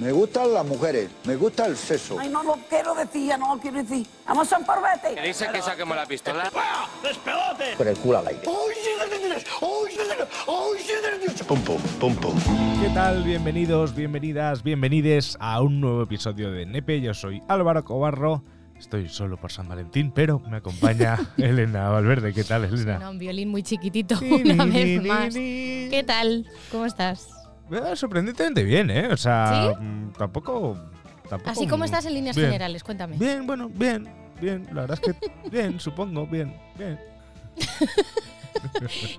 [0.00, 2.18] Me gustan las mujeres, me gusta el sexo.
[2.18, 4.06] Ay, no lo quiero decir, ya no lo quiero decir.
[4.26, 5.20] Vamos a un parvete.
[5.22, 6.50] Dice que saquemos la pistola.
[7.76, 8.40] Con el culo al aire.
[11.46, 12.34] Pum, pum, pum, pum.
[12.80, 13.24] ¿Qué tal?
[13.24, 17.02] Bienvenidos, bienvenidas, bienvenides a un nuevo episodio de Nepe.
[17.02, 18.42] Yo soy Álvaro Cobarro.
[18.78, 22.32] Estoy solo por San Valentín, pero me acompaña Elena Valverde.
[22.32, 22.82] ¿Qué tal, Elena?
[22.94, 25.34] Suena un violín muy chiquitito una vez más.
[25.34, 26.48] ¿Qué tal?
[26.72, 27.39] ¿Cómo estás?
[27.70, 29.08] Eh, sorprendentemente bien, ¿eh?
[29.12, 29.84] O sea, ¿Sí?
[29.84, 30.76] mm, tampoco,
[31.28, 31.50] tampoco.
[31.50, 32.48] Así como estás en líneas bien.
[32.48, 33.16] generales, cuéntame.
[33.16, 34.08] Bien, bueno, bien,
[34.40, 34.66] bien.
[34.72, 36.98] La verdad es que bien, supongo, bien, bien.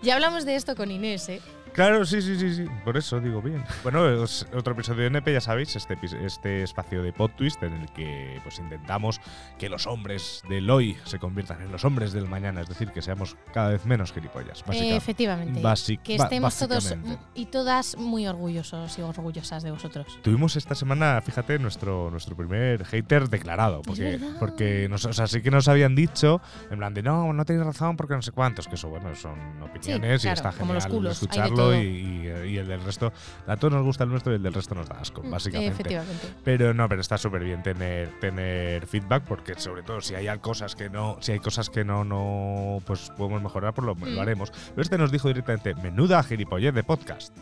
[0.04, 1.42] Ya hablamos de esto con Inés, ¿eh?
[1.74, 2.66] Claro, sí, sí, sí, sí.
[2.84, 3.64] Por eso digo bien.
[3.84, 7.74] Bueno, es otro episodio de NP, ya sabéis, este, este espacio de Pod Twist en
[7.74, 9.22] el que pues intentamos
[9.58, 13.02] que los hombres del hoy se conviertan en los hombres del mañana, es decir, que
[13.02, 14.64] seamos cada vez menos gilipollas.
[14.66, 15.62] básica- Efectivamente.
[15.62, 16.94] basic- que estemos todos
[17.36, 20.20] y todas muy orgullosos y orgullosas de vosotros.
[20.22, 23.82] Tuvimos esta semana, fíjate, nuestro, nuestro primer hater declarado.
[23.82, 27.46] Porque, porque nos, o sea, sí que nos habían dicho, en plan de no, no
[27.46, 30.74] tenéis razón porque no sé cuántos, que eso, bueno, son opiniones y claro, está como
[30.74, 31.76] genial los culos, hay de escucharlo todo.
[31.76, 33.12] y, y- y el del resto.
[33.48, 35.74] A todos nos gusta el nuestro y el del resto nos da asco, básicamente.
[35.74, 36.28] Efectivamente.
[36.44, 40.76] Pero no, pero está súper bien tener, tener feedback porque sobre todo si hay cosas
[40.76, 44.20] que no, si hay cosas que no, no pues podemos mejorar, pues lo, lo Mm.
[44.20, 44.52] haremos.
[44.52, 47.36] Pero este nos dijo directamente, menuda gilipollez de podcast.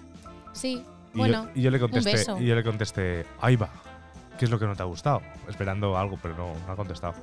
[0.53, 1.45] Sí, Y, bueno.
[1.45, 2.37] yo, y yo le un contesté, beso.
[2.39, 3.69] y yo le contesté, ahí va.
[4.37, 5.21] ¿Qué es lo que no te ha gustado?
[5.47, 7.13] Esperando algo, pero no, no ha contestado.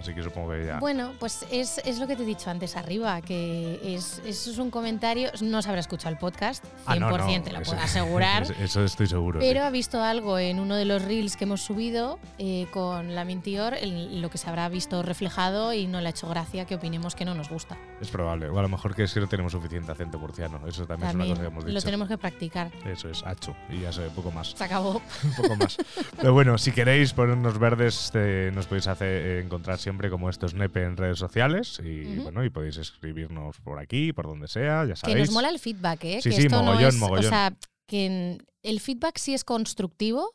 [0.00, 0.78] Así que supongo que ya.
[0.78, 4.58] Bueno, pues es, es lo que te he dicho antes arriba, que es, eso es
[4.58, 7.70] un comentario, no se habrá escuchado el podcast, 100% Ah, no, no, te lo eso-
[7.72, 8.42] puedo asegurar.
[8.60, 9.40] Eso, estoy seguro.
[9.40, 9.46] sí.
[9.48, 13.24] Pero ha visto algo en uno de los reels que hemos subido eh, con la
[13.24, 16.76] Mintior, en lo que se habrá visto reflejado y no le ha hecho gracia que
[16.76, 17.76] opinemos que no nos gusta.
[18.00, 18.48] Es probable.
[18.48, 20.60] O a lo mejor que es que no tenemos suficiente acento murciano.
[20.66, 21.74] Eso también, es una También cosa que hemos dicho.
[21.74, 22.70] lo tenemos que practicar.
[22.86, 23.54] Eso es, hacho.
[23.70, 24.50] Y ya sé, poco más.
[24.52, 25.02] Se acabó.
[25.24, 25.76] un poco más.
[26.16, 30.54] Pero bueno, si queréis ponernos verdes, eh, nos podéis hacer, eh, encontrar siempre como estos
[30.54, 31.80] nepe en redes sociales.
[31.82, 32.22] Y Ujú.
[32.24, 35.26] bueno, y podéis escribirnos por aquí, por donde sea, ya Que sabéis.
[35.26, 36.20] nos mola el feedback, ¿eh?
[36.22, 37.24] Sí, que sí, esto no mogollón, es, mogollón.
[37.24, 37.56] O sea,
[37.86, 40.34] que el feedback sí es constructivo,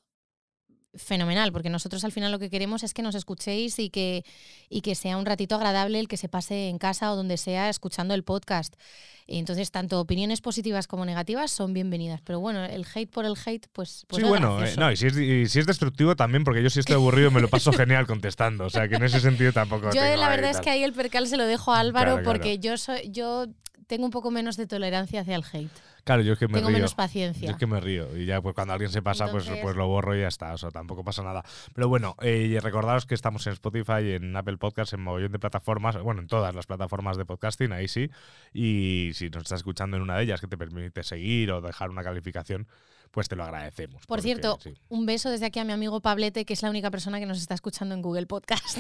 [0.96, 4.24] fenomenal, porque nosotros al final lo que queremos es que nos escuchéis y que,
[4.70, 7.70] y que sea un ratito agradable el que se pase en casa o donde sea
[7.70, 8.76] escuchando el podcast.
[9.28, 12.22] Entonces, tanto opiniones positivas como negativas son bienvenidas.
[12.22, 14.06] Pero bueno, el hate por el hate, pues.
[14.08, 16.70] pues sí, bueno, eh, no, y si, es, y si es destructivo también, porque yo
[16.70, 18.66] si estoy aburrido me lo paso genial contestando.
[18.66, 19.92] O sea, que en ese sentido tampoco.
[19.94, 22.26] Yo tengo la verdad es que ahí el percal se lo dejo a Álvaro Claro,
[22.26, 22.62] porque claro.
[22.62, 23.48] yo soy, yo
[23.88, 25.72] tengo un poco menos de tolerancia hacia el hate.
[26.04, 26.78] Claro, yo es que me tengo río.
[26.78, 27.50] menos Yo paciencia.
[27.50, 28.16] es que me río.
[28.18, 30.54] Y ya, pues cuando alguien se pasa, pues, Entonces- pues lo borro y ya está.
[30.54, 31.44] O sea, tampoco pasa nada.
[31.74, 35.98] Pero bueno, eh, recordaros que estamos en Spotify, en Apple Podcasts, en mogollón de plataformas.
[36.02, 38.10] Bueno, en todas las plataformas de podcasting, ahí sí.
[38.54, 41.90] Y si nos estás escuchando en una de ellas que te permite seguir o dejar
[41.90, 42.68] una calificación,
[43.14, 44.08] pues te lo agradecemos.
[44.08, 44.74] Por cierto, sí.
[44.90, 47.38] un beso desde aquí a mi amigo Pablete, que es la única persona que nos
[47.38, 48.80] está escuchando en Google Podcast.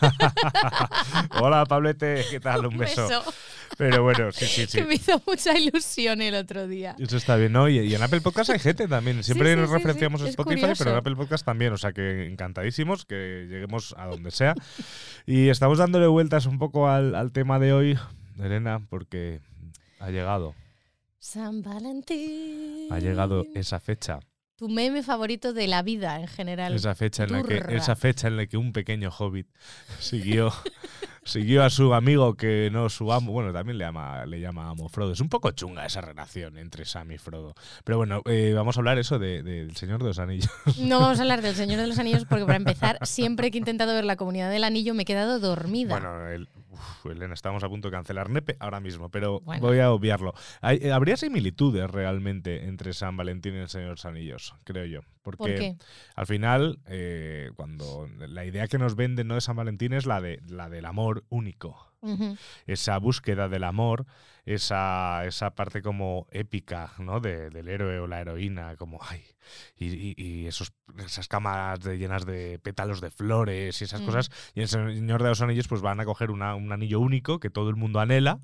[1.40, 2.24] Hola, Pablete.
[2.30, 2.66] ¿Qué tal?
[2.66, 3.08] Un beso.
[3.76, 4.78] Pero bueno, sí, sí, sí.
[4.78, 6.94] Que me hizo mucha ilusión el otro día.
[7.00, 7.68] Eso está bien, ¿no?
[7.68, 9.24] Y, y en Apple Podcast hay gente también.
[9.24, 10.84] Siempre Sí, sí, nos referenciamos a Spotify, curioso.
[10.84, 11.72] pero en Apple Podcast también.
[11.72, 14.54] O sea que encantadísimos que lleguemos a donde sea.
[15.26, 17.98] y estamos dándole vueltas un poco al, al tema de hoy,
[18.38, 19.40] Elena, porque
[19.98, 20.54] ha llegado.
[21.18, 22.92] San Valentín.
[22.92, 24.20] Ha llegado esa fecha.
[24.56, 26.74] Tu meme favorito de la vida en general.
[26.74, 29.48] Esa fecha en la que, esa fecha en la que un pequeño hobbit
[30.00, 30.52] siguió,
[31.28, 33.32] siguió a su amigo que no su amo.
[33.32, 35.12] Bueno, también le llama, le llama amo Frodo.
[35.12, 37.54] Es un poco chunga esa relación entre Sam y Frodo.
[37.84, 40.50] Pero bueno, eh, vamos a hablar eso de- del Señor de los Anillos.
[40.78, 43.60] No vamos a hablar del Señor de los Anillos porque para empezar, siempre que he
[43.60, 45.90] intentado ver la comunidad del anillo me he quedado dormida.
[45.90, 49.60] Bueno, el- uf, Elena, estamos a punto de cancelar Nepe ahora mismo, pero Bueno.
[49.60, 50.34] voy a obviarlo.
[50.60, 54.84] Hay- eh, habría similitudes realmente entre San Valentín y el Señor de los Anillos, creo
[54.86, 55.00] yo.
[55.36, 55.76] Porque ¿Por qué?
[56.14, 59.34] al final, eh, cuando la idea que nos venden ¿no?
[59.34, 61.86] de San Valentín es la, de, la del amor único.
[62.66, 64.06] Esa búsqueda del amor,
[64.44, 67.18] esa, esa parte como épica ¿no?
[67.18, 69.24] de- del héroe o la heroína, como ay,
[69.76, 70.72] y, y- y esos,
[71.04, 74.06] esas camas de- llenas de pétalos de flores y esas Mm.
[74.06, 74.30] cosas.
[74.54, 77.50] Y el Señor de los Anillos, pues van a coger una- un anillo único que
[77.50, 78.38] todo el mundo anhela.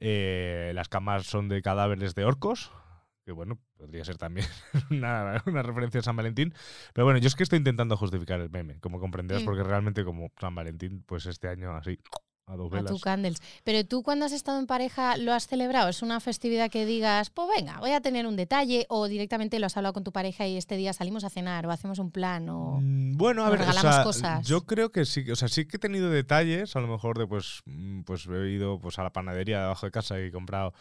[0.00, 2.72] Eh, las camas son de cadáveres de orcos,
[3.24, 4.46] que bueno, podría ser también
[4.90, 6.54] una, una referencia a San Valentín.
[6.92, 9.46] Pero bueno, yo es que estoy intentando justificar el meme, como comprenderás, Mm.
[9.46, 11.98] porque realmente como San Valentín, pues este año así,
[12.46, 13.00] a dos A tu velas.
[13.02, 13.42] candles.
[13.64, 15.88] Pero tú cuando has estado en pareja lo has celebrado.
[15.88, 18.84] ¿Es una festividad que digas, pues venga, voy a tener un detalle?
[18.88, 21.70] ¿O directamente lo has hablado con tu pareja y este día salimos a cenar o
[21.70, 22.48] hacemos un plan?
[22.48, 22.78] O...
[22.80, 24.46] Mm, Bueno, a ver, o regalamos sea, cosas.
[24.46, 27.26] yo creo que sí, o sea, sí que he tenido detalles, a lo mejor de
[27.26, 30.72] pues, mm, pues he ido pues a la panadería debajo de casa y he comprado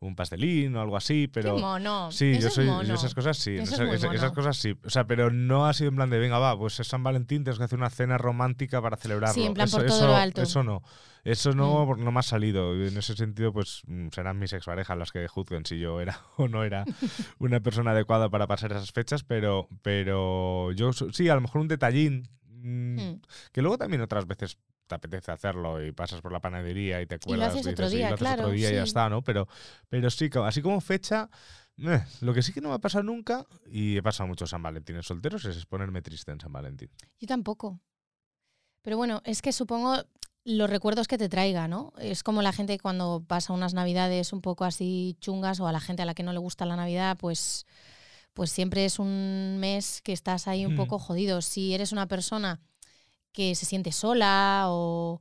[0.00, 2.10] un pastelín o algo así, pero Qué mono.
[2.10, 5.04] sí, Eso yo soy, yo esas cosas sí, Eso es esas cosas sí, o sea,
[5.06, 7.64] pero no ha sido en plan de venga va, pues es San Valentín, tienes que
[7.64, 9.34] hacer una cena romántica para celebrarlo.
[9.34, 10.40] Sí, en plan eso, por todo eso- lo alto.
[10.42, 10.82] Eso no,
[11.22, 12.02] eso no, Mm.
[12.02, 12.74] no me ha salido.
[12.74, 16.48] En ese sentido, pues mm, serán mis exparejas las que juzguen si yo era o
[16.48, 16.84] no era
[17.38, 21.68] una persona adecuada para pasar esas fechas, pero, pero yo sí, a lo mejor un
[21.68, 22.26] detallín.
[22.62, 23.20] Mm.
[23.52, 24.56] Que luego también otras veces
[24.90, 27.52] te apetece hacerlo y pasas por la panadería y te acuerdas.
[27.54, 29.22] haces y otro sí, lo haces claro, otro día y ya está, ¿no?
[29.22, 29.46] Pero,
[29.88, 31.30] pero sí, así como fecha,
[31.78, 34.62] eh, lo que sí que no me ha pasado nunca, y he pasado muchos San
[34.62, 36.90] Valentín solteros, es ponerme triste en San Valentín.
[37.20, 37.80] Yo tampoco.
[38.82, 39.96] Pero bueno, es que supongo
[40.44, 41.92] los recuerdos que te traiga, ¿no?
[41.98, 45.80] Es como la gente cuando pasa unas navidades un poco así chungas o a la
[45.80, 47.66] gente a la que no le gusta la Navidad, pues,
[48.32, 50.76] pues siempre es un mes que estás ahí un Mm.
[50.76, 51.42] poco jodido.
[51.42, 52.58] Si eres una persona
[53.32, 55.20] que se siente sola o,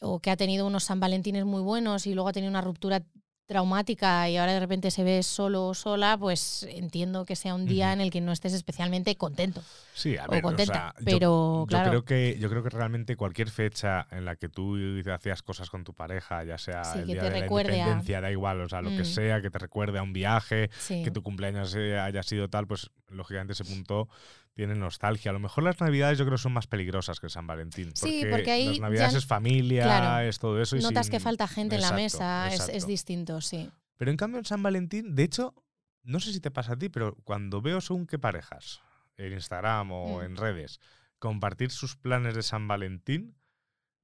[0.00, 3.02] o que ha tenido unos San Valentines muy buenos y luego ha tenido una ruptura
[3.46, 7.66] traumática y ahora de repente se ve solo o sola, pues entiendo que sea un
[7.66, 9.62] día en el que no estés especialmente contento.
[9.94, 11.90] Sí, a O contenta, o sea, yo- pero, yo, claro.
[11.90, 14.76] creo que yo creo que realmente cualquier fecha en la que tú
[15.12, 18.30] hacías cosas con tu pareja, ya sea Sí, el día de la a- independencia, da
[18.30, 19.04] igual, o sea, lo que Mm.
[19.04, 21.02] sea, que te recuerde a un viaje, Sí.
[21.02, 24.08] que tu cumpleaños eh, haya sido tal, pues lógicamente ese punto
[24.54, 25.30] tiene nostalgia.
[25.30, 27.92] A lo mejor las navidades yo creo son más peligrosas que San Valentín.
[27.94, 30.76] Sí, porque ahí las navidades ya- es familia, claro, es todo eso.
[30.76, 33.70] y Notas sin- que falta gente en la mesa, es, es distinto, sí.
[33.96, 35.54] Pero en cambio en San Valentín, de hecho,
[36.02, 38.80] no sé si te pasa a ti, pero cuando veo según qué parejas,
[39.16, 40.22] en Instagram o Mm.
[40.24, 40.80] en redes,
[41.18, 43.36] compartir sus planes de San Valentín,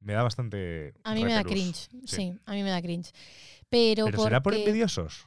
[0.00, 0.94] me da bastante.
[1.02, 2.32] A mí me da cringe, sí.
[2.46, 3.10] a mí me da cringe.
[3.68, 5.26] Pero, Pero será por envidiosos.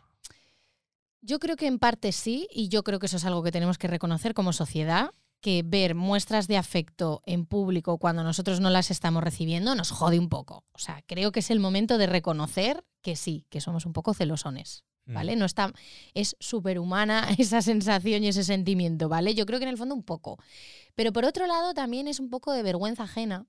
[1.21, 3.77] Yo creo que en parte sí, y yo creo que eso es algo que tenemos
[3.77, 8.91] que reconocer como sociedad, que ver muestras de afecto en público cuando nosotros no las
[8.91, 10.65] estamos recibiendo nos jode un poco.
[10.71, 14.13] O sea, creo que es el momento de reconocer que sí, que somos un poco
[14.13, 14.83] celosones.
[15.05, 15.13] Mm.
[15.13, 15.35] ¿Vale?
[15.35, 15.73] No está,
[16.13, 19.33] es superhumana esa sensación y ese sentimiento, ¿vale?
[19.33, 20.37] Yo creo que en el fondo un poco.
[20.95, 23.47] Pero por otro lado también es un poco de vergüenza ajena,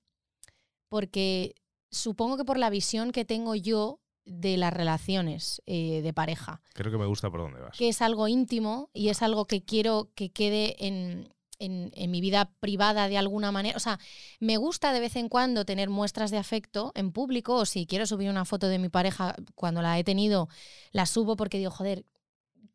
[0.89, 1.53] porque
[1.91, 6.91] supongo que por la visión que tengo yo de las relaciones eh, de pareja, Creo
[6.91, 7.77] que me gusta por dónde vas.
[7.77, 12.21] que es algo íntimo y es algo que quiero que quede en, en- en mi
[12.21, 13.75] vida privada de alguna manera.
[13.75, 13.99] O sea,
[14.39, 18.05] me gusta de vez en cuando tener muestras de afecto en público o si quiero
[18.05, 20.47] subir una foto de mi pareja cuando la he tenido,
[20.91, 22.05] la subo porque digo, joder,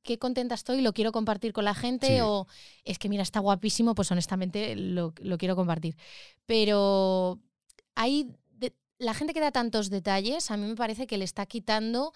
[0.02, 2.20] qué contenta estoy, lo quiero compartir con la gente Sí.
[2.22, 2.46] o
[2.84, 5.96] es que mira, está guapísimo, pues honestamente lo, lo quiero compartir.
[6.46, 7.38] Pero
[7.94, 8.26] hay
[8.98, 12.12] la gente que da tantos detalles, a mí me parece que le está quitando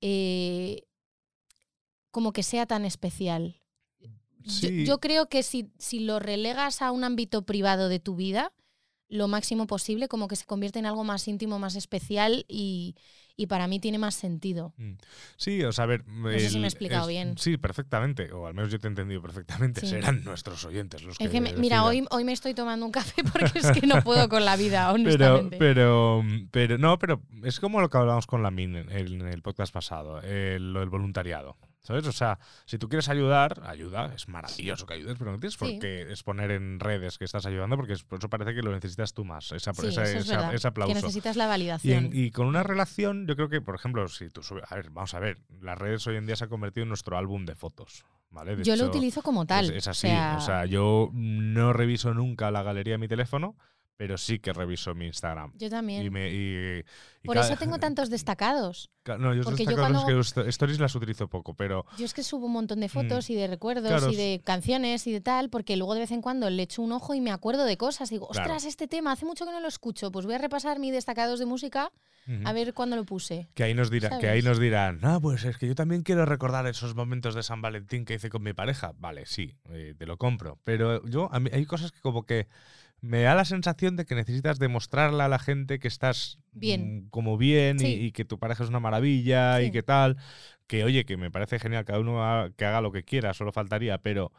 [0.00, 0.84] eh,
[2.10, 3.60] como que sea tan especial.
[4.38, 4.70] Yo-.
[4.70, 8.52] Yo, creo que si, si lo relegas a un ámbito privado de tu vida,
[9.10, 12.94] lo máximo posible, como que se convierte en algo más íntimo, más especial y,
[13.36, 14.72] y para mí tiene más sentido.
[14.76, 14.92] Mm.
[15.36, 16.04] Sí, o sea, a ver.
[16.38, 17.36] sé si me he explicado bien.
[17.36, 18.32] Sí, perfectamente.
[18.32, 19.80] O al menos yo te he entendido perfectamente.
[19.80, 19.88] Sí.
[19.88, 21.24] Serán nuestros oyentes los que.
[21.24, 24.00] Es que me- mira, hoy, hoy me estoy tomando un café porque es que no
[24.02, 25.56] puedo con la vida, Pero, honestamente.
[25.58, 29.26] pero, pero, no, pero es como lo que hablábamos con la MIN en el, en
[29.28, 31.56] el podcast pasado, el, lo del voluntariado.
[31.82, 32.06] ¿Sabes?
[32.06, 35.68] O sea, si tú quieres ayudar, ayuda, es maravilloso que ayudes, pero no tienes por
[35.68, 35.78] Sí.
[35.78, 39.24] qué exponer en redes que estás ayudando porque por eso parece que lo necesitas tú
[39.24, 40.94] más, esa, Sí, esa- es esa- ese aplauso.
[40.94, 42.04] Que necesitas la Y, validación.
[42.06, 44.64] en- y con una relación, yo creo que, por ejemplo, si tú subes.
[44.70, 45.38] A ver, vamos a ver.
[45.62, 48.04] Las redes hoy en día se han convertido en nuestro álbum de fotos.
[48.32, 48.54] ¿vale?
[48.54, 49.64] De Yo lo utilizo como tal.
[49.64, 50.00] Es, es o así.
[50.02, 53.56] sea, O sea, yo no reviso nunca la galería de mi teléfono,
[54.00, 55.52] pero sí que reviso mi Instagram.
[55.58, 56.02] yo también.
[56.02, 56.78] Y me, y-
[57.22, 58.88] y Por cada- eso tengo tantos destacados.
[59.02, 61.84] Ca- No, yo porque yo destacados es cuando- que sto- stories las utilizo poco, pero
[61.98, 63.96] Yo es que subo un montón de fotos y de recuerdos Mm.
[63.98, 64.10] Claro.
[64.10, 66.92] y de canciones y de tal, porque luego de vez en cuando le echo un
[66.92, 68.08] ojo y me acuerdo de cosas.
[68.08, 68.54] Digo, Claro.
[68.54, 70.10] ostras, este tema, hace mucho que no lo escucho.
[70.10, 71.92] Pues voy a repasar mi destacados de música
[72.44, 73.48] a ver cuándo lo puse.
[73.54, 76.24] que ahí nos dirán, que ahí nos dirán, no, pues es que yo también quiero
[76.24, 78.92] recordar esos momentos de San Valentín que hice con mi pareja.
[78.98, 80.58] Vale, sí, eh, te lo compro.
[80.64, 82.46] Pero yo, a mí, hay cosas que como que
[83.00, 87.06] me da la sensación de que necesitas demostrarle a la gente que estás Bien.
[87.06, 87.86] mm, como bien y- Sí.
[88.06, 90.16] y, que tu pareja es una maravilla y que tal.
[90.66, 93.52] Que oye, que me parece genial, cada uno ha- que haga lo que quiera, solo
[93.52, 94.32] faltaría, pero,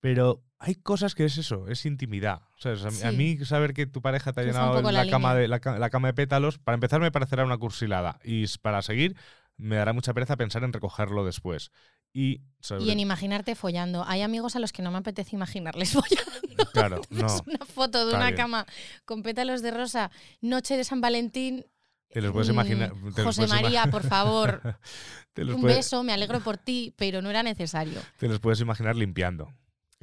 [0.00, 2.42] pero hay cosas que es eso, es intimidad.
[2.56, 3.16] O sea, a, mí- a Sí.
[3.16, 5.78] mí saber que tu pareja te ha llenado poco la, la cama de, la, ca-
[5.78, 9.16] la cama de pétalos, para empezar me parecerá una cursilada y para seguir
[9.56, 11.70] me dará mucha pereza pensar en recogerlo después.
[12.14, 12.84] Y sobre...
[12.84, 14.04] Y en imaginarte follando.
[14.06, 16.70] Hay amigos a los que no me apetece imaginarles follando.
[16.72, 17.26] Claro, no.
[17.46, 18.36] Una foto de está una bien.
[18.36, 18.66] cama
[19.04, 21.66] con pétalos de rosa, noche de San Valentín.
[22.08, 22.92] Te los puedes mm, imaginar.
[22.92, 24.78] te los José puedes María, por favor,
[25.34, 28.00] te, los un puedes, beso, me alegro por ti, pero no era necesario.
[28.18, 29.52] te los puedes imaginar limpiando.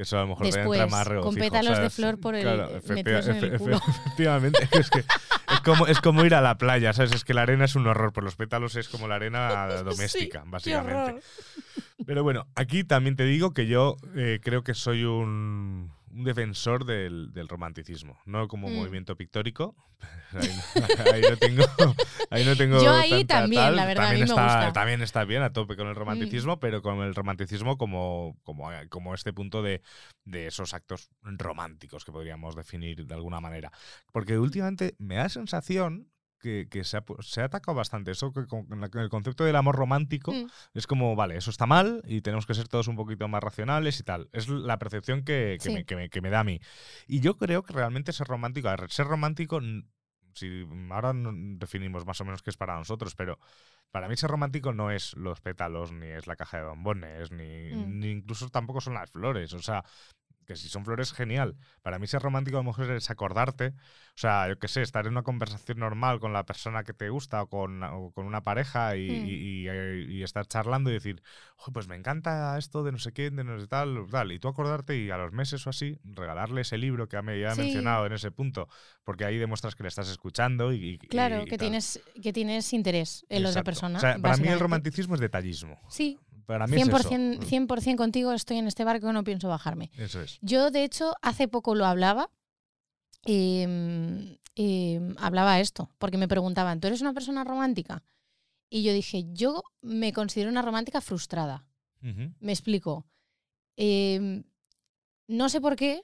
[0.01, 2.33] Que eso a lo mejor te Después, entra más con regocijo, pétalos de flor por
[2.33, 3.77] el- Claro, efectiva- metidos en el efe- culo.
[3.77, 4.67] efe- efectivamente.
[4.71, 7.11] Es, que es, como, es como ir a la playa, ¿sabes?
[7.13, 10.41] Es que la arena es un horror, pero los pétalos es como la arena doméstica,
[10.43, 11.21] Sí, básicamente.
[12.07, 16.85] Pero bueno, aquí también te digo que yo eh, creo que soy un, un defensor
[16.85, 18.75] del, del romanticismo, no como Mm.
[18.75, 19.75] movimiento pictórico.
[20.33, 20.81] Ahí no,
[21.13, 21.63] ahí no tengo,
[22.31, 23.75] ahí no tengo Yo ahí tanta también, tal.
[23.75, 24.69] la verdad, a también me está, gusta.
[24.69, 24.73] Mm.
[24.73, 29.13] También está bien a tope con el romanticismo, pero con el romanticismo como, como, como
[29.13, 29.81] este punto de,
[30.25, 33.71] de esos actos románticos que podríamos definir de alguna manera.
[34.11, 36.07] Porque últimamente me da la sensación
[36.41, 39.75] que, que se, ha, se ha atacado bastante eso, que con el concepto del amor
[39.75, 40.47] romántico Mm.
[40.73, 43.99] es como, vale, eso está mal y tenemos que ser todos un poquito más racionales
[43.99, 44.29] y tal.
[44.33, 45.73] Es la percepción que, que Sí.
[45.73, 46.59] me, que me- me da a mí.
[47.07, 49.59] Y yo creo que realmente ser romántico, a ver, ser romántico,
[50.33, 53.37] si ahora definimos más o menos qué es para nosotros, pero
[53.91, 57.73] para mí ser romántico no es los pétalos, ni es la caja de bombones, ni,
[57.75, 57.99] Mm.
[57.99, 59.51] ni incluso tampoco son las flores.
[59.53, 59.83] O sea,
[60.45, 61.55] que si son flores, genial.
[61.81, 65.05] Para mí ser romántico a lo mejor es acordarte, o sea, yo qué sé, estar
[65.05, 68.41] en una conversación normal con la persona que te gusta o con, o con una
[68.43, 69.25] pareja y, Mm.
[69.25, 71.21] y- y- y estar charlando y decir,
[71.57, 74.31] "Oye, pues me encanta esto de no sé qué, de no sé tal, tal.
[74.31, 77.51] Y tú acordarte y a los meses o así, regalarle ese libro que me ya
[77.51, 77.61] he Sí.
[77.61, 78.67] mencionado en ese punto,
[79.03, 80.97] porque ahí demuestras que le estás escuchando y.
[80.97, 81.59] Claro, que tal.
[81.59, 83.97] tienes, que tienes interés en la otra persona.
[83.97, 85.79] O sea, para mí el romanticismo es detallismo.
[85.89, 86.19] Sí,
[86.51, 87.81] Para mí es 100%, eso.
[87.81, 89.91] 100 contigo, estoy en este barco, no pienso bajarme.
[89.97, 90.37] Eso es.
[90.41, 92.29] Yo, de hecho, hace poco lo hablaba.
[95.17, 98.03] hablaba esto, porque me preguntaban, ¿tú eres una persona romántica?
[98.69, 101.65] Y yo dije, yo me considero una romántica frustrada.
[102.01, 103.05] Me explico.
[103.75, 104.43] Em,
[105.27, 106.03] no sé por qué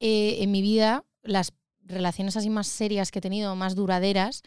[0.00, 1.52] eh, en mi vida las
[1.84, 4.42] relaciones así más serias que he tenido, más duraderas,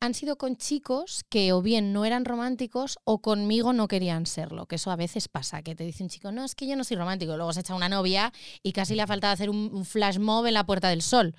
[0.00, 4.66] han sido con chicos que o bien no eran románticos o conmigo no querían serlo,
[4.66, 6.84] que eso a veces pasa, que te dice un chico, no, es que yo no
[6.84, 9.84] soy romántico, luego se echa una novia y casi le ha faltado hacer un, un
[9.84, 11.34] flash mob en la Puerta del Sol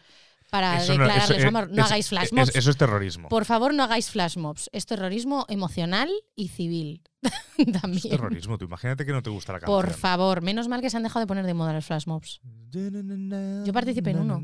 [0.52, 1.52] para Eso no- declararles eso-.
[1.52, 2.56] No es- hagáis flash es- mobs.
[2.56, 3.30] eso es terrorismo.
[3.30, 4.70] Por favor, no hagáis flash mobs.
[4.74, 7.02] Es terrorismo emocional y civil
[7.58, 8.10] Es también.
[8.10, 8.58] terrorismo.
[8.60, 9.76] Tú imagínate que no te gusta la canción.
[9.76, 12.42] Por favor, menos mal que se han dejado de poner de moda los flash mobs.
[12.74, 14.44] Yo participé en uno.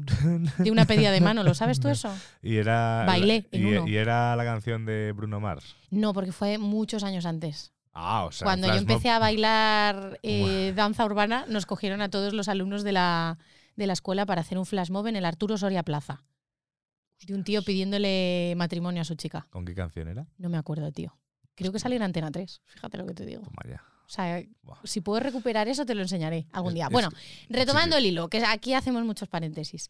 [0.57, 2.09] De una pedida de mano, ¿lo sabes tú eso?
[2.41, 3.03] Y era.
[3.05, 3.87] Bailé en y, uno.
[3.87, 5.75] y era la canción de Bruno Mars.
[5.91, 7.73] No, porque fue muchos años antes.
[7.93, 8.45] Ah, o sea.
[8.45, 12.83] Cuando yo Mob- empecé a bailar eh, danza urbana, nos cogieron a todos los alumnos
[12.83, 13.37] de la,
[13.77, 16.23] de la escuela para hacer un flash mob en el Arturo Soria Plaza.
[17.25, 19.47] De un tío pidiéndole matrimonio a su chica.
[19.49, 20.27] ¿Con qué canción era?
[20.37, 21.17] No me acuerdo, tío.
[21.55, 22.61] Creo que salió en Antena 3.
[22.65, 23.41] Fíjate lo que te digo.
[23.43, 23.81] Toma ya.
[24.05, 24.77] O sea, Buah.
[24.83, 26.85] si puedo recuperar eso, te lo enseñaré algún día.
[26.85, 27.09] es Bueno,
[27.49, 28.07] retomando sí, sí.
[28.07, 29.89] el hilo, que aquí hacemos muchos paréntesis.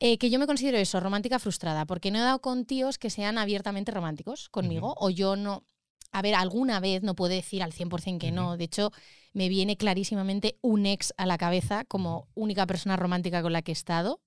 [0.00, 3.10] Eh, que yo me considero eso, romántica frustrada, porque no he dado con tíos que
[3.10, 5.64] sean abiertamente románticos conmigo, o yo no.
[6.12, 8.56] A ver, alguna vez no puedo decir al 100% que no.
[8.56, 8.92] De hecho,
[9.34, 13.72] me viene clarísimamente un ex a la cabeza como única persona romántica con la que
[13.72, 14.20] he estado,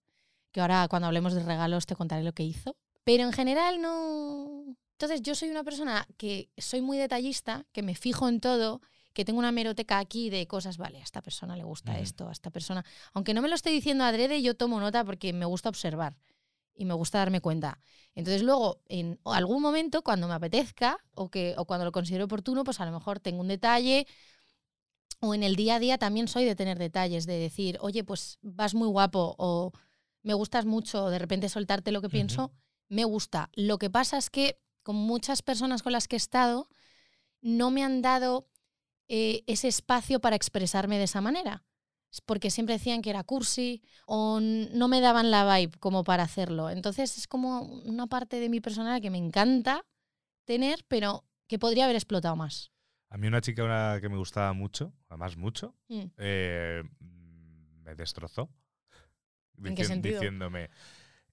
[0.51, 2.75] que ahora cuando hablemos de regalos te contaré lo que hizo.
[3.03, 4.75] Pero en general no.
[4.91, 8.81] Entonces, yo soy una persona que soy muy detallista, que me fijo en todo,
[9.13, 12.31] que tengo una meroteca aquí de cosas, vale, a esta persona le gusta esto, a
[12.31, 12.83] esta persona.
[13.13, 16.17] Aunque no me lo esté diciendo adrede, yo tomo nota porque me gusta observar
[16.75, 17.79] y me gusta darme cuenta.
[18.13, 22.63] Entonces, luego, en algún momento, cuando me apetezca o, que, o cuando lo considero oportuno,
[22.63, 24.07] pues a lo mejor tengo un detalle.
[25.19, 28.37] O en el día a día también soy de tener detalles, de decir, oye, pues
[28.41, 29.71] vas muy guapo o
[30.21, 32.51] me gustas mucho, o de repente soltarte lo que pienso,
[32.89, 33.49] me gusta.
[33.53, 36.69] Lo que pasa es que con muchas personas con las que he estado,
[37.41, 38.47] no me han dado
[39.07, 41.65] eh, ese espacio para expresarme de esa manera.
[42.25, 46.69] Porque siempre decían que era cursi o no me daban la vibe como para hacerlo.
[46.69, 49.85] Entonces es como una parte de mi personalidad que me encanta
[50.45, 52.71] tener, pero que podría haber explotado más.
[53.09, 56.03] A mí una chica una que me gustaba mucho, además mucho, Mm.
[56.17, 56.83] eh,
[57.83, 58.49] me destrozó.
[59.63, 60.19] ¿En qué Dicien- sentido?
[60.19, 60.69] Diciéndome.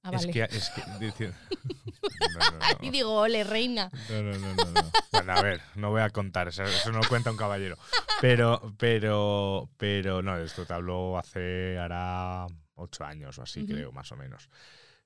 [0.02, 0.32] Ah, es vale.
[0.32, 0.42] que.
[0.44, 1.34] Es que dici-
[2.34, 2.86] no, no, no.
[2.86, 3.90] Y digo, ole, reina.
[4.10, 4.90] No, no, no, no, no.
[5.12, 7.76] Bueno, a ver, no voy a contar, eso, eso no lo cuenta un caballero.
[8.20, 14.12] Pero, pero, pero, no, esto te habló hace, hará ocho años o así, creo, más
[14.12, 14.48] o menos.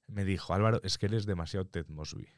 [0.06, 2.28] Me dijo, Álvaro, es que eres demasiado Ted Mosby.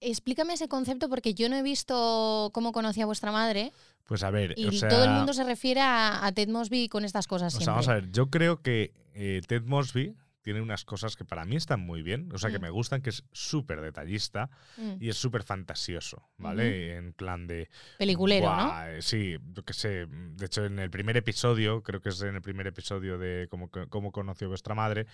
[0.00, 3.72] Explícame ese concepto porque yo no he visto cómo conocía a vuestra madre
[4.06, 6.88] Pues a ver, y o sea, todo el mundo se refiere a, a Ted Mosby
[6.88, 7.64] con estas cosas o siempre.
[7.64, 10.14] sea, vamos a ver, yo creo que eh, Ted Mosby
[10.48, 12.62] tiene unas cosas que para mí están muy bien, o sea, que Mm.
[12.62, 14.94] me gustan, que es súper detallista Mm.
[14.98, 16.96] y es súper fantasioso, ¿vale?
[16.96, 17.68] En plan de...
[17.98, 18.64] Peliculero, ¿no?
[18.68, 20.06] Buah, eh, Sí, yo qué sé.
[20.06, 23.68] De hecho, en el primer episodio, creo que es en el primer episodio de Cómo,
[23.90, 25.06] cómo conoció vuestra madre,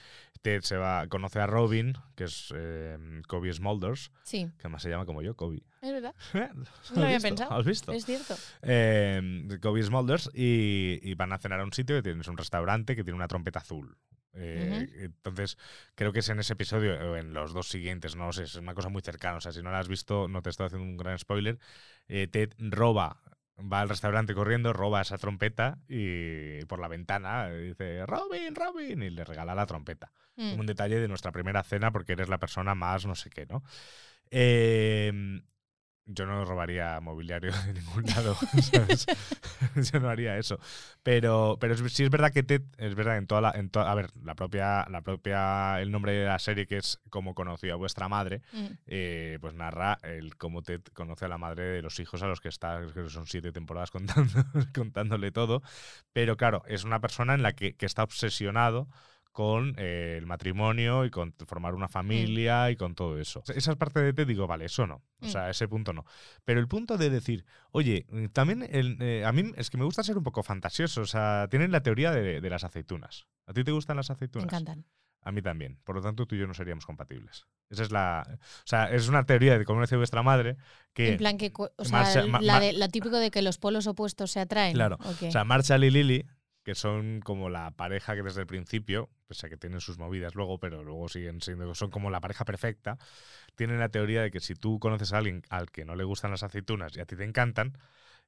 [0.42, 4.90] Ted se va, conoce a Robin, que es eh, Kobe Smulders, Sí, que además se
[4.90, 5.64] llama como yo, Kobe.
[5.82, 6.14] es verdad.
[6.34, 7.28] ¿Has No lo había visto?
[7.28, 7.54] pensado.
[7.58, 7.92] ¿Has visto?
[7.92, 8.36] Es cierto.
[8.62, 12.94] Eh, Kobe Smulders y, y van a cenar a un sitio que tienes un restaurante
[12.94, 13.96] que tiene una trompeta azul.
[14.36, 15.56] Eh, Entonces,
[15.94, 18.54] creo que es en ese episodio o en los dos siguientes, no lo sé, es
[18.56, 19.38] una cosa muy cercana.
[19.38, 21.58] O sea, si no la has visto, no te estoy haciendo un gran spoiler.
[22.08, 23.20] Eh, Ted roba,
[23.60, 29.10] va al restaurante corriendo, roba esa trompeta y por la ventana dice Robin, Robin, y
[29.10, 30.58] le regala la trompeta Mm.
[30.58, 33.62] un detalle de nuestra primera cena porque eres la persona más no sé qué, ¿no?
[34.32, 35.12] Eh,
[36.06, 39.06] yo no robaría mobiliario de ningún lado, ¿sabes?
[39.92, 40.58] yo no haría eso.
[41.02, 43.94] Pero, pero sí es verdad que Ted, es verdad, en toda la, en toda- a
[43.94, 47.76] ver, la propia, la propia, el nombre de la serie que es Como conoció a
[47.76, 48.66] vuestra madre, Mm.
[48.86, 52.40] eh, pues narra el cómo Ted conoce a la madre de los hijos a los
[52.40, 54.44] que está, que son siete temporadas contando,
[54.74, 55.62] contándole todo.
[56.12, 58.88] Pero claro, es una persona en la que, que está obsesionado
[59.34, 63.42] con eh, el matrimonio y con formar una familia y con todo eso.
[63.52, 65.02] Esa parte de Ted digo, vale, eso no.
[65.20, 65.28] O Mm.
[65.28, 66.04] sea, ese punto no.
[66.44, 69.84] Pero el punto de decir, oye, mm, también el, eh, a mí es que me
[69.84, 71.00] gusta ser un poco fantasioso.
[71.00, 73.26] O sea, tienen la teoría de, de las aceitunas.
[73.46, 74.44] ¿A ti te gustan las Me aceitunas?
[74.46, 74.84] encantan.
[75.22, 75.80] A mí también.
[75.82, 77.46] Por lo tanto, tú y yo no seríamos compatibles.
[77.70, 78.38] Esa es la.
[78.38, 80.56] O sea, es una teoría de cómo decía vuestra madre
[80.92, 81.08] que.
[81.12, 84.30] En plan que, o sea, Marcia- la de- lo típico de que los polos opuestos
[84.30, 84.74] se atraen.
[84.74, 84.96] Claro.
[85.02, 86.26] O sea, Marshall y Lily,
[86.64, 90.34] que son como la pareja que desde el principio, pese a que tienen sus movidas
[90.34, 92.98] luego, pero luego siguen siendo, son como la pareja perfecta,
[93.54, 96.30] tienen la teoría de que si tú conoces a alguien al que no le gustan
[96.30, 97.78] las aceitunas y a ti te encantan,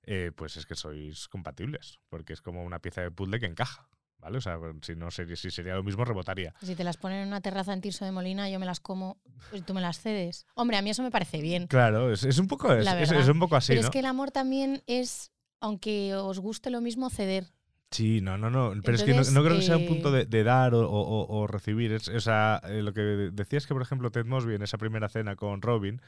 [0.02, 3.88] eh, pues es que sois compatibles, porque es como una pieza de puzzle que encaja.
[4.18, 4.38] ¿Vale?
[4.38, 6.54] O sea, si no sería, si sería lo mismo, rebotaría.
[6.62, 9.20] si te las ponen en una terraza en Tirso de Molina, yo me las como
[9.52, 10.46] y tú me las cedes.
[10.54, 11.66] Hombre, a mí eso me parece bien.
[11.66, 13.88] Claro, es, es un poco es un poco así, Pero ¿no?
[13.88, 17.52] es que el amor también es, aunque os guste lo mismo, ceder.
[17.90, 18.72] Sí, no, no, no.
[18.82, 21.00] Pero es que no, creo que sea un eh, punto de, de dar o, o-
[21.22, 21.92] o- o recibir.
[21.92, 25.08] Es, o sea, eh, lo que decías que, por ejemplo, Ted Mosby en esa primera
[25.08, 26.00] cena con Robin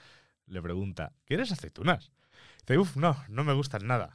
[0.46, 2.10] le pregunta: ¿Quieres aceitunas?
[2.66, 4.12] Dice, uff, no, no me gustan nada.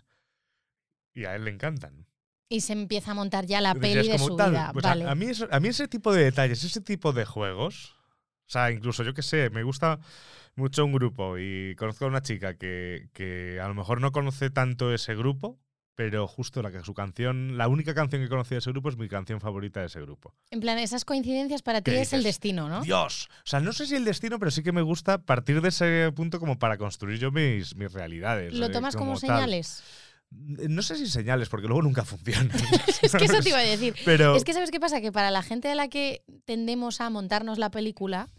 [1.14, 2.06] Y a él le encantan.
[2.50, 4.70] Y se empieza a montar ya la Entonces, peli de su tal, vida.
[4.74, 5.08] pues a- vale.
[5.08, 7.96] a, mí eso- a mí ese tipo de detalles, ese tipo de juegos,
[8.46, 10.00] o sea, incluso yo que sé, me gusta
[10.56, 14.50] mucho un grupo y conozco a una chica que, que a lo mejor no conoce
[14.52, 15.60] tanto ese grupo,
[15.96, 18.98] pero justo la que su canción, la única canción que conocía de ese grupo es
[18.98, 20.34] mi canción favorita de ese grupo.
[20.50, 22.82] En plan, esas coincidencias para ti ¿Qué es el destino, ¿no?
[22.82, 25.70] Dios, o sea, no sé si el destino, pero sí que me gusta partir de
[25.70, 28.54] ese punto como para construir yo mis, mis realidades.
[28.54, 29.84] ¿Lo eh, tomas como, señales?
[30.32, 32.50] No sé si señales, porque luego nunca funcionan.
[33.02, 33.94] es que eso te iba a decir.
[34.04, 35.00] Pero, Es que, ¿sabes qué pasa?
[35.00, 38.30] Que para la gente a la que tendemos a montarnos la película,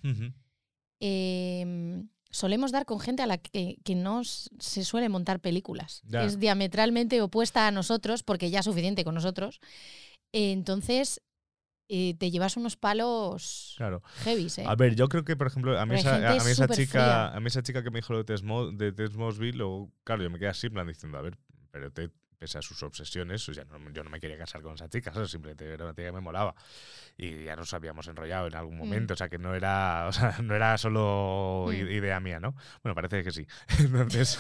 [0.99, 2.03] eh,
[2.35, 6.03] solemos dar con gente a la que, que no se suele montar películas.
[6.07, 6.25] Ya.
[6.25, 9.61] Es diametralmente opuesta a nosotros, porque ya es suficiente con nosotros.
[10.33, 11.21] Eh, entonces,
[11.89, 14.03] eh, te llevas unos palos Claro.
[14.25, 14.65] heavies, ¿eh?
[14.67, 17.41] A ver, yo creo que, por ejemplo, a mí, esa, a mí esa chica, a
[17.41, 20.23] mí esa chica que me dijo lo de Tess, Mo- de Tess Mosby, luego, claro,
[20.23, 21.39] yo me quedé así, en plan, diciendo, a ver,
[21.71, 22.11] pero te,
[22.45, 25.85] pese a sus obsesiones, no- yo no me quería casar con esa chica, simplemente era
[25.87, 26.55] una tía que me molaba.
[27.17, 28.79] Y ya nos habíamos enrollado en algún Mm.
[28.79, 31.73] momento, o sea, que no era, o sea, no era solo Mm.
[31.73, 32.55] idea mía, ¿no?
[32.83, 33.47] Bueno, parece que sí.
[33.79, 34.39] Entonces,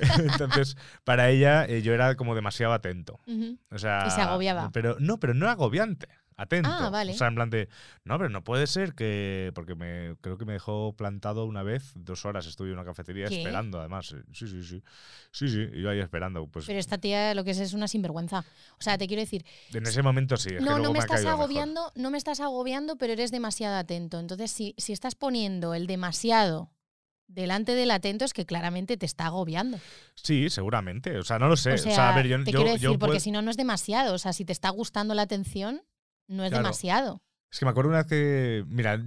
[0.18, 3.18] entonces para ella, eh, yo era como demasiado atento.
[3.26, 3.58] Ujú.
[3.70, 4.70] O sea, Y se agobiaba.
[4.72, 6.08] Pero no, pero no agobiante.
[6.36, 6.68] Atento.
[6.72, 7.12] Ah, vale.
[7.12, 7.68] O sea, en plan de,
[8.04, 9.52] no, pero no puede ser que.
[9.54, 13.26] Porque me creo que me dejó plantado una vez, dos horas estuve en una cafetería
[13.26, 13.38] ¿Qué?
[13.38, 14.12] esperando, además.
[14.12, 14.82] eh, Sí, sí, sí.
[15.30, 16.44] Sí, sí, yo ahí esperando.
[16.48, 18.40] Pues Pero esta tía lo que es es una sinvergüenza.
[18.78, 20.48] O sea, te quiero decir, en ese momento sí.
[20.50, 21.40] Es que no, luego no me ha estás mejor.
[21.40, 24.18] agobiando, no me estás agobiando, pero eres demasiado atento.
[24.18, 26.72] Entonces, si, si estás poniendo el demasiado
[27.28, 29.78] delante del atento, es que claramente te está agobiando.
[30.16, 31.16] Sí, seguramente.
[31.16, 31.70] O sea, no lo sé.
[31.70, 33.30] O O sea, sea, a ver, yo, te yo- quiero decir, yo porque puedo- si
[33.30, 34.14] no, no es demasiado.
[34.14, 35.80] O sea, si te está gustando la atención,
[36.28, 36.64] no es Claro.
[36.64, 37.22] demasiado.
[37.50, 38.64] Es que me acuerdo una vez que.
[38.66, 38.98] Mira,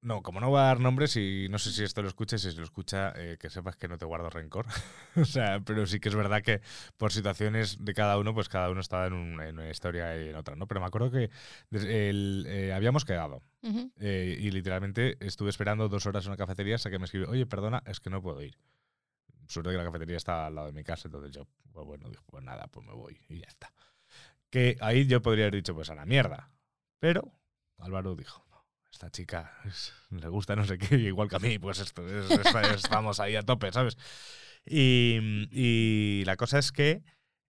[0.00, 2.50] no, como no voy a dar nombres y no sé si esto lo escuchas, si
[2.56, 4.66] lo escucha, eh, que sepas que no te guardo rencor.
[5.16, 6.60] o sea, pero sí que es verdad que
[6.96, 10.30] por situaciones de cada uno, pues cada uno estaba en, un- en una historia y
[10.30, 10.66] en otra, ¿no?
[10.66, 11.30] Pero me acuerdo que
[11.70, 13.92] el- eh, habíamos quedado Ujú.
[14.00, 17.46] eh, y literalmente estuve esperando dos horas en una cafetería hasta que me escribió, oye,
[17.46, 18.58] perdona, es que no puedo ir.
[19.46, 22.24] Suerte que la cafetería está al lado de mi casa, entonces yo, pues bueno, dijo,
[22.26, 23.72] pues nada, pues me voy y ya está.
[24.52, 26.50] Que ahí yo podría haber dicho, pues a la mierda.
[26.98, 27.32] Pero
[27.78, 31.58] Álvaro dijo, "No, esta chica es- le gusta no sé qué, igual que a mí,
[31.58, 33.96] pues esto es- es- estamos ahí a tope, ¿sabes?
[34.66, 37.02] Y, la cosa es que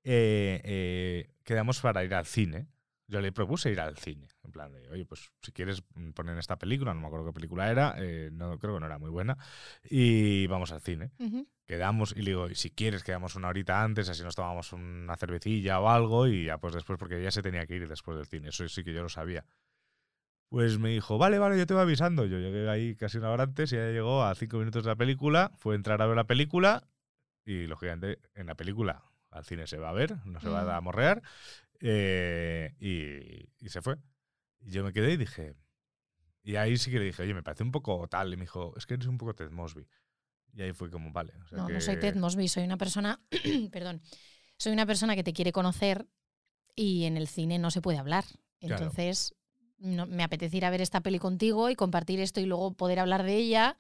[0.05, 2.69] eh, eh, quedamos para ir al cine.
[3.09, 4.29] yo le propuse ir al cine.
[4.43, 7.33] En plan de, oye, pues si quieres mm, poner esta película, no me acuerdo qué
[7.35, 9.37] película era, eh, no, creo que no era muy buena,
[9.85, 11.11] y vamos al cine.
[11.19, 11.47] Ujú.
[11.65, 15.17] Quedamos y le digo, y si quieres, quedamos una horita antes, así nos tomamos una
[15.17, 18.27] cervecilla o algo, y ya pues después, porque ya se tenía que ir después del
[18.27, 19.45] cine, eso sí que yo lo sabía.
[20.49, 22.27] Pues me dijo, vale, vale, yo te voy avisando.
[22.27, 24.97] Yo llegué ahí casi una hora antes y ella llegó a cinco minutos de la
[24.97, 26.87] película, fue a entrar a ver la película
[27.47, 30.69] y lógicamente en la película al cine se va a ver, no se va Mm.
[30.69, 31.23] a morrear
[31.81, 33.97] eh, y, y se fue.
[34.61, 35.55] Y yo me quedé y dije,
[36.43, 38.33] y ahí sí que le dije, oye, me parece un poco tal.
[38.33, 39.87] Y me dijo, es que eres un poco Ted Mosby.
[40.55, 41.33] Y ahí fue como, vale.
[41.43, 43.21] o sea No, que- no soy Ted Mosby, soy una persona,
[43.73, 44.03] perdón,
[44.59, 46.07] soy una persona que te quiere conocer
[46.75, 48.25] y en el cine no se puede hablar.
[48.61, 48.85] Claro.
[48.85, 49.35] Entonces,
[49.79, 52.99] no- me apetece ir a ver esta peli contigo y compartir esto y luego poder
[53.01, 53.77] hablar de ella,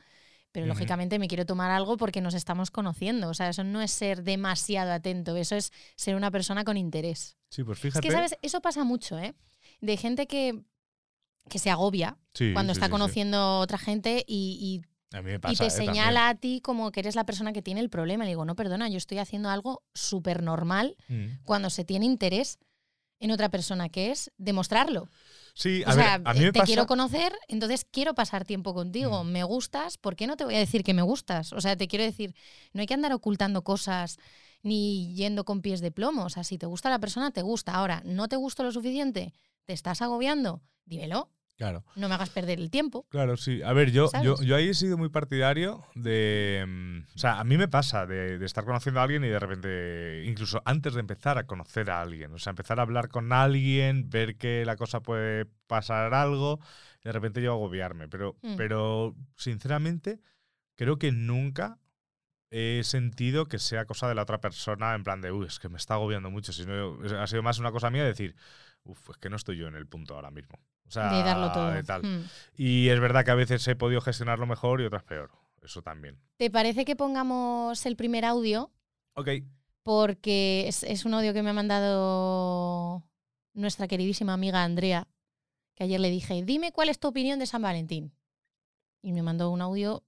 [0.51, 3.29] pero lógicamente me quiero tomar algo porque nos estamos conociendo.
[3.29, 7.37] O sea, eso no es ser demasiado atento, eso es ser una persona con interés.
[7.49, 8.07] Sí, pues Es fíjate.
[8.09, 8.37] que, ¿sabes?
[8.43, 9.35] Eso pasa mucho, ¿eh?
[9.81, 10.63] De gente que,
[11.49, 15.23] que se agobia Sí, cuando sí, está sí, conociendo a otra gente y, y A
[15.23, 15.71] mí me y te eh, también.
[15.71, 18.25] señala a ti como que eres la persona que tiene el problema.
[18.25, 21.43] Le digo, no, perdona, yo estoy haciendo algo súper normal Mm.
[21.45, 22.59] cuando se tiene interés
[23.21, 25.09] en otra persona, que es demostrarlo.
[25.55, 26.67] Sí, O a sea, ver, a mí me te pasa.
[26.67, 29.23] quiero conocer, entonces quiero pasar tiempo contigo.
[29.23, 29.29] Mm.
[29.31, 31.53] Me gustas, ¿por qué no te voy a decir que me gustas?
[31.53, 32.35] O sea, te quiero decir,
[32.73, 34.17] no hay que andar ocultando cosas
[34.63, 36.25] ni yendo con pies de plomo.
[36.25, 37.73] O sea, si te gusta la persona, te gusta.
[37.75, 39.33] Ahora, ¿no te gusta lo suficiente?
[39.67, 40.63] ¿Te estás agobiando?
[40.85, 41.31] Dímelo,
[41.63, 41.85] Claro.
[41.95, 43.07] no me hagas perder el tiempo.
[43.09, 43.63] Claro, sí.
[43.63, 46.65] A ver, yo, yo, yo ahí he sido muy partidario de...
[46.67, 49.39] mm, O sea, a mí me pasa de, de estar conociendo a alguien y de
[49.39, 53.33] repente, incluso antes de empezar a conocer a alguien, o sea, empezar a hablar con
[53.33, 56.59] alguien, ver que la cosa puede pasar algo,
[57.01, 58.09] y de repente yo agobiarme.
[58.09, 58.57] Pero, Mm.
[58.57, 60.21] pero sinceramente,
[60.75, 61.79] creo que nunca
[62.51, 65.69] he sentido que sea cosa de la otra persona, en plan de, uy, es que
[65.69, 66.53] me está agobiando mucho.
[66.53, 68.35] Sino, ha sido más una cosa mía de decir,
[68.85, 70.59] uff, es que no estoy yo en el punto ahora mismo.
[70.93, 71.71] O sea, de darlo todo.
[71.71, 72.03] de tal.
[72.03, 72.29] Mm.
[72.55, 75.31] Y es verdad que a veces he podido gestionarlo mejor y otras peor.
[75.63, 76.19] Eso también.
[76.37, 78.71] ¿Te parece que pongamos el primer audio?
[79.15, 79.29] Ok.
[79.83, 83.05] Porque es, es un audio que me ha mandado
[83.55, 85.09] nuestra queridísima amiga Andrea,
[85.75, 88.13] que ayer le dije, dime cuál es tu opinión de San Valentín.
[89.01, 90.05] Y me mandó un audio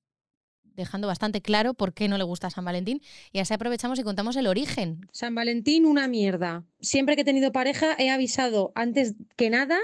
[0.63, 3.01] dejando bastante claro por qué no le gusta San Valentín.
[3.33, 5.09] Y así aprovechamos y contamos el origen.
[5.13, 6.65] San Valentín, una mierda.
[6.81, 9.79] Siempre que he tenido pareja he avisado antes que nada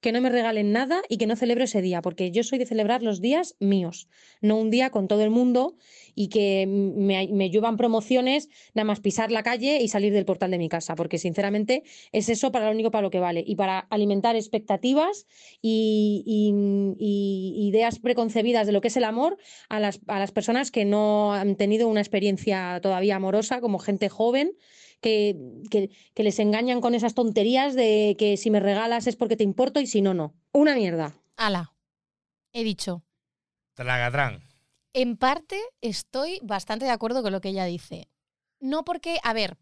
[0.00, 2.66] que no me regalen nada y que no celebro ese día, porque yo soy de
[2.66, 4.08] celebrar los días míos,
[4.40, 5.76] no un día con todo el mundo
[6.14, 10.50] y que me, me lluevan promociones nada más pisar la calle y salir del portal
[10.50, 11.82] de mi casa, porque sinceramente
[12.12, 13.42] es eso para lo único para lo que vale.
[13.46, 15.26] Y para alimentar expectativas
[15.62, 19.36] y, y- y ideas preconcebidas de lo que es el amor
[19.68, 24.08] a las, a las personas que no han tenido una experiencia todavía amorosa, como gente
[24.08, 24.52] joven
[25.00, 25.36] que,
[25.70, 29.44] que, que les engañan con esas tonterías de que si me regalas es porque te
[29.44, 30.34] importo y si no, no.
[30.52, 31.14] Una mierda.
[31.36, 31.72] Ala,
[32.52, 33.02] he dicho,
[33.74, 34.42] Tragatrán.
[34.94, 38.08] en parte estoy bastante de acuerdo con lo que ella dice.
[38.60, 39.58] No porque, a ver,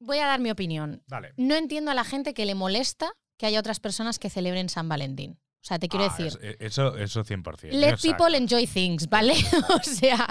[0.00, 1.02] voy a dar mi opinión.
[1.06, 1.32] Dale.
[1.36, 4.88] No entiendo a la gente que le molesta que haya otras personas que celebren San
[4.88, 5.38] Valentín.
[5.60, 7.72] O sea, te quiero Ah, decir, es- Eso, eso 100%.
[7.72, 8.16] let Exacto.
[8.24, 9.34] people enjoy things, ¿vale?
[9.68, 10.26] o sea,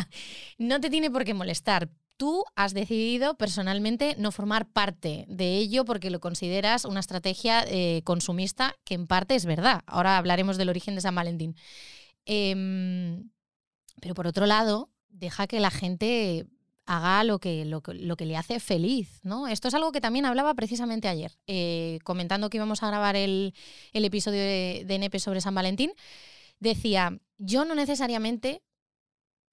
[0.58, 1.90] no te tiene por qué molestar.
[2.18, 8.02] Tú has decidido personalmente no formar parte de ello porque lo consideras una estrategia eh,
[8.04, 9.84] consumista que en parte es verdad.
[9.86, 11.56] Ahora hablaremos del origen de San Valentín.
[12.26, 13.30] Em,
[14.02, 16.48] pero por otro lado, deja que la gente
[16.86, 17.94] haga lo que, lo, que-
[18.26, 19.48] le hace feliz, ¿no?
[19.48, 23.54] Esto es algo que también hablaba precisamente ayer, eh, comentando que íbamos a grabar el,
[23.94, 25.92] el episodio de, de sobre San Valentín.
[26.60, 28.64] Decía, yo no necesariamente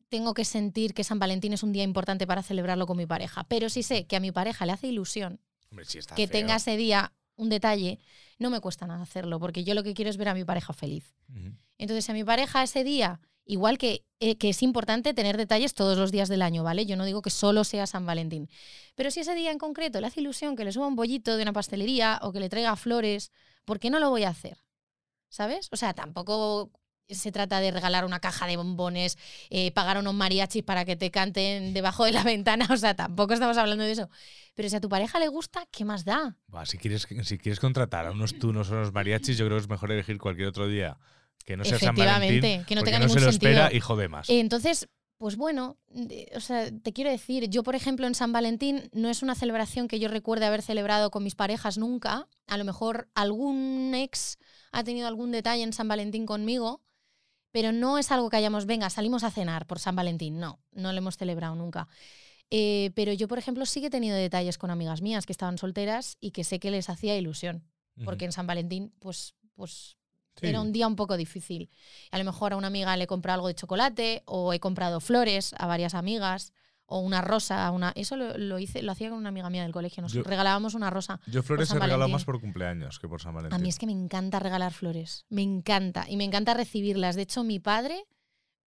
[0.08, 3.44] tengo que sentir que San Valentín es un día importante para celebrarlo con mi pareja,
[3.44, 5.40] pero si sé que a mi pareja le hace ilusión
[5.70, 6.28] Hombre, que feo.
[6.28, 7.98] tenga ese día un detalle,
[8.38, 10.72] no me cuesta nada hacerlo, porque yo lo que quiero es ver a mi pareja
[10.72, 11.14] feliz.
[11.28, 11.54] Ujú.
[11.78, 15.98] Entonces, a mi pareja ese día, igual que, eh, que es importante tener detalles todos
[15.98, 16.86] los días del año, ¿vale?
[16.86, 18.48] Yo no digo que solo sea San Valentín.
[18.94, 21.42] Pero si ese día en concreto le hace ilusión que le suba un bollito de
[21.42, 23.32] una pastelería o que le traiga flores,
[23.64, 24.58] ¿por qué no lo voy a hacer?
[25.28, 25.68] ¿Sabes?
[25.72, 26.70] O sea, tampoco
[27.08, 29.18] se trata de regalar una caja de bombones,
[29.50, 32.94] eh, pagar a unos mariachis para que te canten debajo de la ventana, o sea,
[32.94, 34.08] tampoco estamos hablando de eso.
[34.54, 36.36] Pero si a tu pareja le gusta, ¿qué más da?
[36.64, 39.68] Si, quieres, si quieres contratar a unos tunos o unos mariachis, yo creo que es
[39.68, 40.96] mejor elegir cualquier otro día
[41.44, 42.64] que no sea San Valentín.
[42.64, 43.52] que no tenga no ningún se lo sentido.
[43.52, 44.30] espera y jode más.
[44.30, 44.88] Eh, Entonces,
[45.18, 49.10] pues bueno, de- o sea, te quiero decir, yo por ejemplo en San Valentín no
[49.10, 52.28] es una celebración que yo recuerde haber celebrado con mis parejas nunca.
[52.46, 54.38] A lo mejor algún ex
[54.72, 56.82] ha tenido algún detalle en San Valentín conmigo,
[57.54, 60.40] pero no es algo que hayamos, venga, salimos a cenar por San Valentín.
[60.40, 61.86] No, no lo hemos celebrado nunca.
[62.50, 65.56] Eh, pero yo, por ejemplo, sí que he tenido detalles con amigas mías que estaban
[65.56, 67.62] solteras y que sé que les hacía ilusión.
[68.04, 69.96] porque en San Valentín, pues, pues
[70.34, 70.48] Sí.
[70.48, 71.70] era un día un poco difícil.
[72.10, 75.54] A lo mejor a una amiga le compré algo de chocolate, o he comprado flores
[75.58, 76.52] a varias amigas,
[76.86, 77.92] o una rosa, una.
[77.94, 80.02] Eso lo, lo hice, lo hacía con una amiga mía del colegio.
[80.02, 81.20] Nos Yo- regalábamos una rosa.
[81.26, 83.54] Yo flores he regalado más por cumpleaños que por San Valentín.
[83.58, 85.24] A mí es que me encanta regalar flores.
[85.30, 86.04] Me encanta.
[86.08, 87.16] Y me encanta recibirlas.
[87.16, 88.04] De hecho, mi padre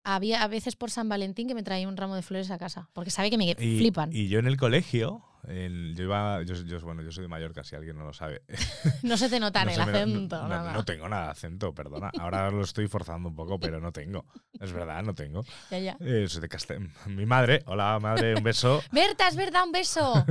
[0.04, 2.90] había a veces por San Valentín que me traía un ramo de flores a casa.
[2.94, 4.12] Porque sabe que me y, flipan.
[4.14, 7.76] y yo en el colegio, yo iba, yo, yo- bueno, yo soy de Mallorca, si
[7.76, 8.42] alguien no lo sabe.
[9.04, 10.42] No se te nota en el se me- no- acento.
[10.44, 10.74] no, nada.
[10.74, 12.12] no tengo nada de acento, perdona.
[12.20, 14.26] Ahora lo estoy forzando un poco, pero no tengo.
[14.60, 15.44] Es verdad, no tengo.
[15.72, 15.98] Ya, ya.
[16.00, 18.82] Eh, soy de Castel- Mi madre, hola madre, un beso.
[18.92, 20.26] Berta, es verdad, un beso.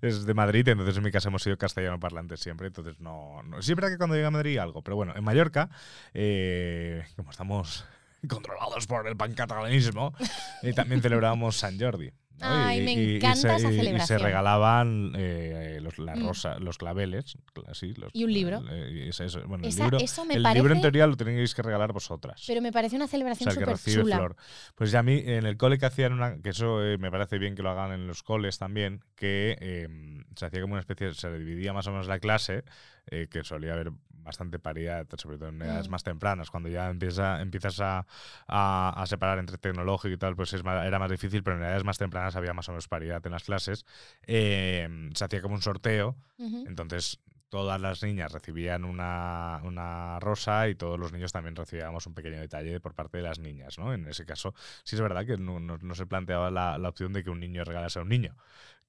[0.00, 3.62] es de Madrid, entonces en mi casa hemos sido castellano parlantes siempre, entonces no, no.
[3.62, 5.68] Sí, es verdad que cuando llegué a Madrid algo, pero bueno, en Mallorca,
[6.14, 7.84] eh, como estamos
[8.28, 10.14] controlados por el pancatalanismo,
[10.62, 12.12] eh, también celebrábamos San Jordi.
[12.42, 12.48] ¿No?
[12.66, 14.20] Ay, me encanta se, esa y- y se celebración.
[14.20, 16.26] regalaban eh, los, las Mm.
[16.26, 18.62] rosas, los claveles, los- Y un libro.
[18.70, 19.10] eh,
[19.46, 20.58] bueno, Esa- el libro, eso me el parece.
[20.60, 22.42] libro en teoría lo teníais que regalar vosotras.
[22.46, 24.16] Pero me parece una O celebración sea, el que súper recibe chula.
[24.16, 24.36] flor.
[24.74, 26.40] Pues ya a mí, en el cole que hacían una.
[26.42, 29.00] Que eso eh, me parece bien que lo hagan en los coles también.
[29.14, 29.88] Que eh,
[30.36, 31.14] se hacía como una especie.
[31.14, 32.64] Se dividía más o menos la clase.
[33.10, 33.90] eh, que solía haber
[34.22, 35.90] bastante paridad, sobre todo en edades Mm.
[35.90, 36.50] más tempranas.
[36.50, 38.06] Cuando ya empieza, empiezas a,
[38.46, 41.42] a- a separar entre tecnológico y tal, pues es más- era más difícil.
[41.42, 43.84] Pero en edades más tempranas había más o menos paridad en las clases.
[44.26, 46.16] Eh, se hacía como un sorteo.
[46.38, 46.64] Ujú.
[46.66, 52.14] Entonces, todas las niñas recibían una, una rosa y todos los niños también recibíamos un
[52.14, 53.92] pequeño detalle por parte de las niñas, ¿no?
[53.92, 54.54] En ese caso,
[54.84, 57.40] sí es verdad que no, no- no se planteaba la, la opción de que un
[57.40, 58.34] niño regalase a un niño.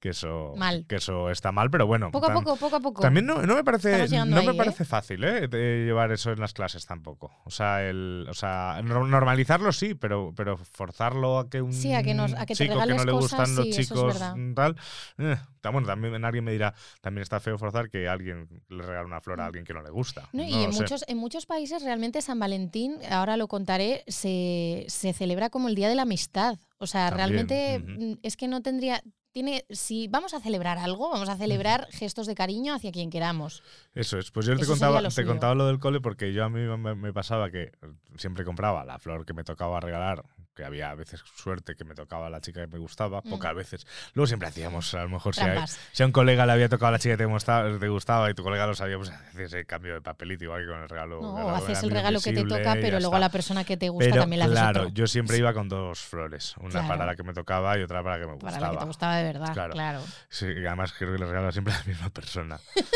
[0.04, 0.84] Que eso, Mal.
[0.86, 2.10] que eso está mal, pero bueno.
[2.10, 3.00] Poco a poco, poco a poco.
[3.00, 4.54] También no, no me parece, no me ¿eh?
[4.54, 5.48] parece fácil ¿eh?
[5.48, 7.32] de llevar eso en las clases tampoco.
[7.46, 11.94] O sea, el, o sea, no- normalizarlo sí, pero, pero forzarlo a que un Sí,
[11.94, 13.70] a que nos- a que te chico que no regales le cosas, gustan los sí,
[13.80, 14.36] es chicos verdad.
[14.36, 14.76] mm, tal.
[15.16, 15.36] eh,
[15.72, 19.40] bueno, también alguien me dirá, también está feo forzar que alguien le regale una flor
[19.40, 20.28] a alguien que no le gusta.
[20.34, 20.80] No, y No en sé.
[20.82, 25.74] muchos, en muchos países realmente San Valentín, ahora lo contaré, se, se celebra como el
[25.74, 26.58] Día de la Amistad.
[26.76, 29.02] O sea, También, realmente mm, es que no tendría...
[29.34, 33.64] Tiene, si vamos a celebrar algo, vamos a celebrar gestos de cariño hacia quien queramos.
[33.92, 36.48] Eso es, pues yo te contaba, lo te contaba lo del cole porque yo a
[36.48, 37.72] mí me, me pasaba que
[38.16, 41.94] siempre compraba la flor que me tocaba regalar, que había a veces suerte que me
[41.94, 43.30] tocaba la chica que me gustaba, Mm.
[43.30, 43.86] pocas veces.
[44.14, 46.88] Luego siempre hacíamos, a lo mejor si a, si a un colega le había tocado
[46.88, 49.52] a la chica que te gustaba, te gustaba y tu colega lo sabía, pues haces
[49.52, 51.20] el cambio de papelito igual que con el regalo.
[51.20, 54.08] No, regalo haces el regalo que te toca, pero luego la persona que te gusta
[54.10, 54.94] Pero también la claro, otro.
[54.94, 56.88] yo siempre iba con dos flores, una Claro.
[56.88, 58.66] para la que me tocaba y otra para la que me Para gustaba.
[58.66, 59.72] la que te gustaba de verdad, Claro.
[59.72, 60.00] claro.
[60.28, 62.60] Sí, y además creo que le regalaba siempre a la misma persona.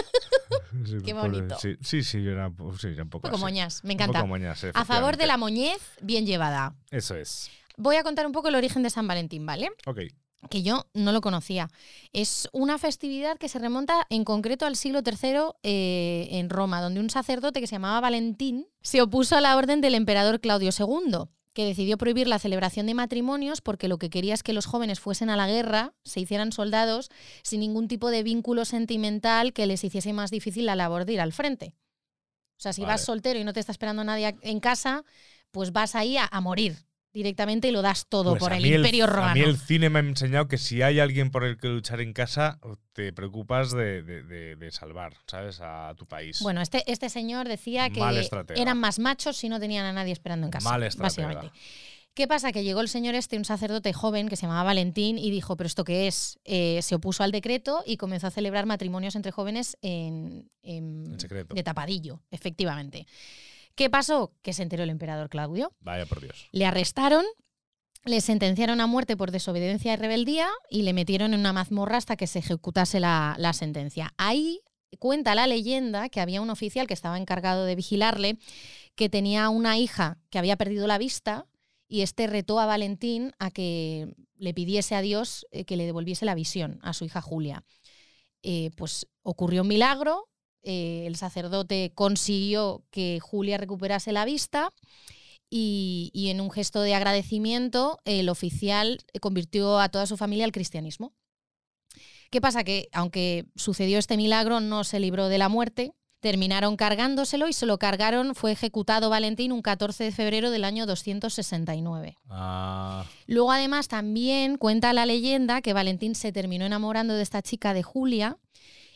[0.85, 1.57] Sí, Qué bonito.
[1.59, 3.40] Sí, sí, sí, yo era, sí, era un Un poco poco así.
[3.44, 4.27] moñas, me Un poco encanta.
[4.29, 6.75] moñas, A favor de la moñez, bien llevada.
[6.90, 7.47] Eso es.
[7.78, 9.70] Voy a contar un poco el origen de San Valentín, ¿vale?
[9.86, 10.00] Ok.
[10.50, 11.68] que yo no lo conocía.
[12.12, 17.00] Es una festividad que se remonta en concreto al siglo III eh, en Roma, donde
[17.00, 21.28] un sacerdote que se llamaba Valentín se opuso a la orden del emperador Claudio II,
[21.52, 25.00] que decidió prohibir la celebración de matrimonios porque lo que quería es que los jóvenes
[25.00, 27.10] fuesen a la guerra, se hicieran soldados,
[27.42, 31.20] sin ningún tipo de vínculo sentimental que les hiciese más difícil la labor de ir
[31.20, 31.74] al frente.
[32.56, 32.94] O sea, si Vale.
[32.94, 35.04] vas soltero y no te está esperando nadie en casa,
[35.52, 36.88] pues vas ahí a, a morir
[37.18, 39.35] directamente y lo das todo Pues por a el imperio A romano.
[39.35, 42.12] mí el cine me ha enseñado que si hay alguien por el que luchar en
[42.14, 42.59] casa,
[42.94, 45.61] te preocupas de, de- de- de salvar, ¿sabes?
[45.61, 46.40] A tu país.
[46.40, 48.00] Bueno, este, este señor decía que
[48.57, 50.68] eran más machos si no tenían a nadie esperando en casa.
[50.70, 51.26] Mal estratega.
[51.28, 51.59] básicamente.
[52.14, 52.50] ¿Qué pasa?
[52.50, 55.68] Que llegó el señor este, un sacerdote joven que se llamaba Valentín, y dijo, ¿pero
[55.68, 56.40] esto qué es?
[56.44, 61.20] Eh, se opuso al decreto y comenzó a celebrar matrimonios entre jóvenes en, en- En
[61.20, 61.54] secreto.
[61.54, 63.07] de tapadillo, efectivamente.
[63.78, 64.32] ¿Qué pasó?
[64.42, 65.72] Que se enteró el emperador Claudio.
[65.78, 66.48] Vaya por Dios.
[66.50, 67.24] Le arrestaron,
[68.04, 72.16] le sentenciaron a muerte por desobediencia y rebeldía y le metieron en una mazmorra hasta
[72.16, 74.12] que se ejecutase la, la sentencia.
[74.16, 74.62] Ahí
[74.98, 78.40] cuenta la leyenda que había un oficial que estaba encargado de vigilarle,
[78.96, 81.46] que tenía una hija que había perdido la vista
[81.86, 86.24] y este retó a Valentín a que le pidiese a Dios eh, que le devolviese
[86.24, 87.62] la visión a su hija Julia.
[88.42, 90.28] Eh, pues ocurrió un milagro,
[90.68, 94.70] eh, el sacerdote consiguió que Julia recuperase la vista
[95.48, 100.52] y, y en un gesto de agradecimiento el oficial convirtió a toda su familia al
[100.52, 101.14] cristianismo.
[102.31, 102.64] ¿Qué pasa?
[102.64, 105.94] Que aunque sucedió este milagro, no se libró de la muerte.
[106.20, 110.85] Terminaron cargándoselo y se lo cargaron, fue ejecutado Valentín un 14 de febrero del año
[110.85, 112.16] 269.
[112.28, 117.72] Ah, Luego, además, también cuenta la leyenda que Valentín se terminó enamorando de esta chica
[117.72, 118.37] de Julia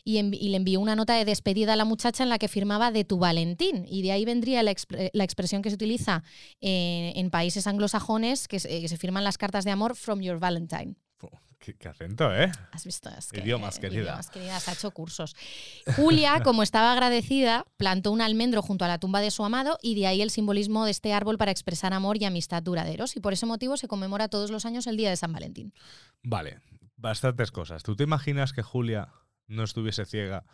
[0.03, 3.05] y, le envió una nota de despedida a la muchacha en la que firmaba de
[3.05, 3.85] tu Valentín.
[3.87, 6.23] Y de ahí vendría la, expre- la expresión que se utiliza
[6.61, 10.39] eh, en países anglosajones, que, se- que se firman las cartas de amor from your
[10.39, 10.95] Valentine.
[11.59, 12.51] Qué, qué acento, ¿eh?
[12.73, 14.01] Has visto, es Idiomas, querida.
[14.01, 15.33] idiomas, querida, ha hecho cursos.
[15.95, 19.95] Julia, como estaba agradecida, plantó un almendro junto a la tumba de su amado y
[19.95, 23.15] de ahí el simbolismo de este árbol para expresar amor y amistad duraderos.
[23.15, 25.71] Y por ese motivo se conmemora todos los años el Día de San Valentín.
[26.21, 26.59] Vale,
[26.97, 27.81] bastantes cosas.
[27.81, 29.13] ¿Tú te imaginas que Julia
[29.47, 30.45] no estuviese ciega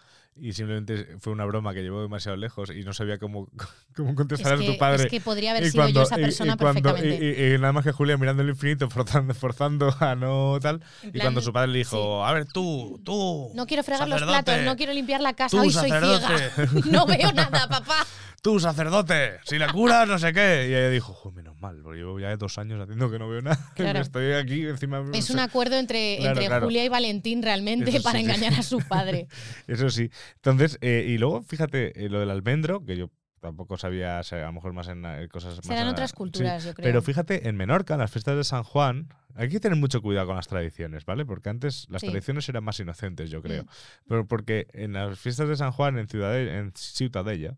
[0.41, 3.47] y simplemente fue una broma que llevó demasiado lejos y no sabía cómo,
[3.95, 5.04] cómo contestar Es a tu padre?
[5.04, 7.41] es que podría haber Y sido yo cuando- esa y- y persona cuando- perfectamente.
[7.49, 10.82] Y, y- nada más que Julia mirando el infinito, forzando, forzando a no tal.
[11.13, 13.52] Y cuando su padre le dijo, a ver, tú, tú.
[13.56, 16.52] no quiero fregar los platos, no quiero limpiar la casa, Tú, hoy soy ciega.
[16.86, 18.06] No veo nada, papá.
[18.41, 20.67] Tú, sacerdote, si la curas, no sé qué.
[20.69, 23.41] Y ella dijo, "Jo, menos mal, porque llevo ya dos años haciendo que no veo
[23.41, 23.60] nada.
[23.75, 23.99] Claro.
[23.99, 25.04] Estoy aquí encima.
[25.13, 26.65] Es un acuerdo entre, Claro, entre claro.
[26.65, 28.32] Julia y Valentín realmente Eso para sí, sí.
[28.32, 29.28] engañar a su padre.
[29.67, 30.10] Eso sí.
[30.35, 34.43] Entonces, eh, y luego, fíjate, eh, lo del almendro, que yo tampoco sabía, o sea,
[34.43, 35.65] a lo mejor más en eh, cosas más.
[35.65, 36.83] Serán otras sí, culturas, yo creo.
[36.83, 40.27] Pero fíjate, en Menorca, en las fiestas de San Juan, hay que tener mucho cuidado
[40.27, 41.25] con las tradiciones, ¿vale?
[41.25, 42.07] Porque antes las Sí.
[42.09, 43.63] tradiciones eran más inocentes, yo creo.
[43.63, 43.67] Mm.
[44.09, 47.55] Pero porque en las fiestas de San Juan, en, Ciudade- en Ciutadella,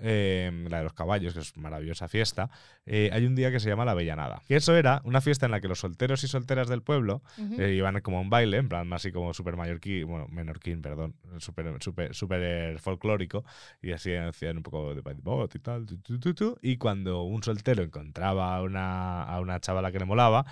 [0.00, 2.50] eh, la de los caballos, que es maravillosa fiesta,
[2.84, 4.42] eh, hay un día que se llama la Avellanada.
[4.46, 7.22] Que eso era una fiesta en la que los solteros y solteras del pueblo
[7.58, 11.14] eh, iban como a un baile, en plan así como super mallorquín, bueno, menorquín, perdón,
[11.38, 13.44] super, super, super folclórico,
[13.80, 17.22] y así hacían un poco de bot y tal, tu, tu, tu, tu, y cuando
[17.22, 20.44] un soltero encontraba a una, a una chavala que le molaba,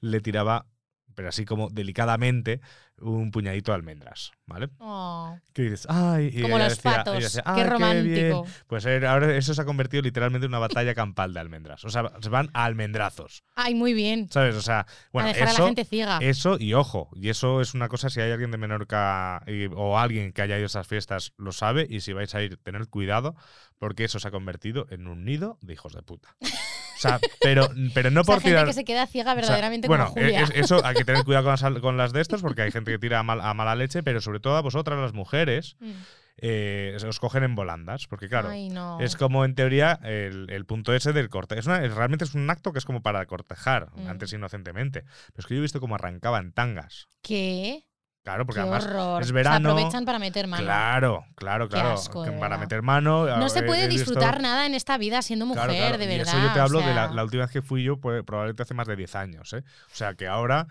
[0.00, 0.66] le tiraba,
[1.14, 2.60] pero así como delicadamente,
[3.00, 4.68] un puñadito de almendras, ¿vale?
[4.78, 7.14] Oh, Que dices, ay, y como los decía- patos.
[7.16, 8.46] ella decía, Qué romántico.
[8.66, 11.84] Pues eh, ahora eso se ha convertido literalmente en una batalla campal de almendras.
[11.84, 14.28] O sea, se van a almendrazos, Ay, muy bien.
[14.30, 14.54] ¿sabes?
[14.56, 16.18] O sea, bueno, a dejar eso, a la gente ciega.
[16.20, 19.98] eso y ojo, y eso es una cosa, si hay alguien de Menorca y- o
[19.98, 22.88] alguien que haya ido a esas fiestas lo sabe, y si vais a ir, tener
[22.88, 23.34] cuidado,
[23.78, 26.36] porque eso se ha convertido en un nido de hijos de puta.
[26.98, 28.66] O sea, pero, pero no O sea, por gente tirar...
[28.66, 30.40] que se queda ciega o sea, verdaderamente bueno, como Julia.
[30.40, 32.70] eh, es- eso hay que tener cuidado con las, con las de estos, porque hay
[32.72, 35.76] gente que tira a, mal- a mala leche, pero sobre todo a vosotras, las mujeres,
[35.80, 35.92] Mm.
[36.40, 39.00] eh, os cogen en volandas, porque claro, Ay, no.
[39.00, 41.58] es como en teoría el, el punto ese del corte.
[41.58, 44.08] Es una- es- realmente es un acto que es como para cortejar, Mm.
[44.08, 45.02] antes inocentemente.
[45.02, 47.08] Pero es que yo he visto cómo arrancaban tangas.
[47.22, 47.84] ¿Qué?
[48.28, 49.22] Claro, porque Qué además horror.
[49.22, 49.70] es Se verano.
[49.70, 50.62] aprovechan para meter mano.
[50.62, 51.92] Claro, claro, claro.
[51.92, 53.24] asco, para meter mano.
[53.38, 56.18] No se puede visto- disfrutar nada en esta vida siendo mujer, Claro, claro, de y
[56.18, 56.34] verdad.
[56.34, 58.74] eso yo te o hablo de la, última vez que fui yo, pues, probablemente hace
[58.74, 59.50] más de 10 años.
[59.54, 59.64] ¿eh?
[59.90, 60.66] O sea que ahora.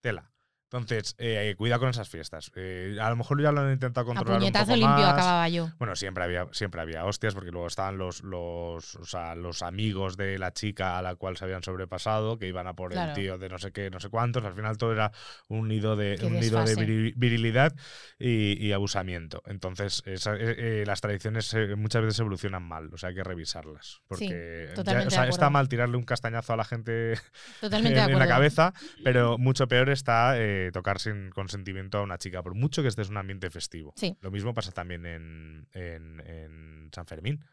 [0.00, 0.30] Tela.
[0.78, 2.50] Entonces, eh, cuidado con esas fiestas.
[2.56, 5.12] Eh, a lo mejor ya lo han intentado A controlar un puñetazo poco limpio más.
[5.14, 5.70] acababa yo.
[5.78, 10.16] Bueno, siempre había, siempre había hostias, porque luego estaban los, los, o sea, los amigos
[10.16, 13.10] de la chica a la cual se habían sobrepasado, que iban a por Claro.
[13.10, 14.44] el tío de no sé qué, no sé cuántos.
[14.44, 15.12] Al final todo era
[15.48, 16.74] un nido de, Qué un nido de
[17.16, 17.74] virilidad
[18.18, 19.42] y, y abusamiento.
[19.46, 23.24] Entonces, esa- eh, eh, las tradiciones eh, muchas veces evolucionan mal, o sea, hay que
[23.24, 24.00] revisarlas.
[24.08, 27.14] Porque ya- totalmente o de sea, está mal tirarle un castañazo a la gente
[27.62, 28.72] en, en la cabeza,
[29.04, 33.08] pero mucho peor está eh, tocar sin consentimiento a una chica, por mucho que estés
[33.08, 33.92] en un ambiente festivo.
[33.96, 34.16] Sí.
[34.20, 37.44] Lo mismo pasa también en, en- en San Fermín.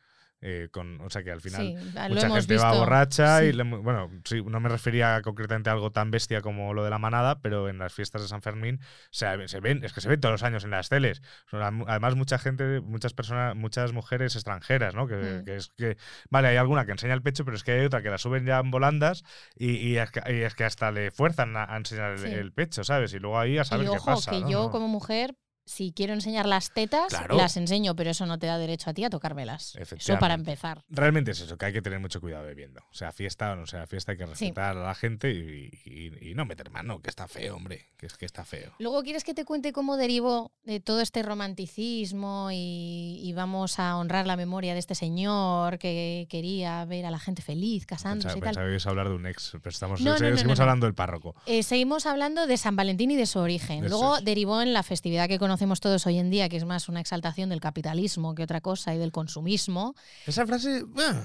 [0.43, 1.75] Eh, con, o sea que al final Sí,
[2.09, 6.11] mucha gente va borracha y le- bueno, sí, no me refería concretamente a algo tan
[6.11, 8.79] bestia como lo de la manada, pero en las fiestas de San Fermín
[9.09, 11.21] se, se ven, es que se ven todos los años en las teles.
[11.51, 15.07] Además, mucha gente, muchas personas, muchas mujeres extranjeras, ¿no?
[15.07, 15.45] Que, Mm.
[15.45, 15.97] que es que,
[16.29, 18.45] vale, hay alguna que enseña el pecho, pero es que hay otra que la suben
[18.45, 19.23] ya en volandas
[19.55, 22.83] y, y es, que, y es que hasta le fuerzan a, a enseñar el, pecho,
[22.83, 23.13] ¿sabes?
[23.13, 24.31] Y luego ahí a saber y qué ojo, pasa.
[24.31, 24.49] que ¿no?
[24.49, 27.37] yo como mujer, si quiero enseñar las tetas, Claro.
[27.37, 29.75] las enseño, pero eso no te da derecho a ti a tocármelas.
[29.75, 30.83] Eso para empezar.
[30.89, 32.81] Realmente es eso, que hay que tener mucho cuidado bebiendo.
[32.91, 34.29] O sea, fiesta o no sea fiesta, hay que Sí.
[34.31, 38.07] respetar a la gente y, y- y no meter mano, que está feo, hombre, que
[38.07, 38.73] es que está feo.
[38.79, 43.95] Luego, ¿quieres que te cuente cómo derivó de todo este romanticismo y, y vamos a
[43.97, 48.51] honrar la memoria de este señor que quería ver a la gente feliz, casándose Pensaba,
[48.51, 48.65] y tal?
[48.69, 50.61] pensaba hablar de un ex, pero estamos, No, no, no, seguimos no, no.
[50.63, 51.35] hablando del párroco.
[51.45, 53.87] Eh, seguimos hablando de San Valentín y de su origen.
[53.87, 56.99] Luego derivó en la festividad que conocemos todos hoy en día, que es más una
[56.99, 59.95] exaltación del capitalismo que otra cosa y del consumismo.
[60.25, 61.23] Esa frase, ah,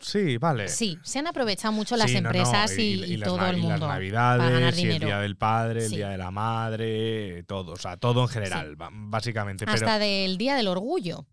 [0.00, 0.68] sí, vale.
[0.68, 3.58] Sí, se han aprovechado mucho las Sí, no, no, empresas y, y las todo el
[3.58, 5.96] y mundo las navidades, y el día del padre, el Sí.
[5.96, 9.64] día de la madre, todo, o sea, todo en general, ba- básicamente.
[9.66, 11.26] Hasta pero, del Día del Orgullo.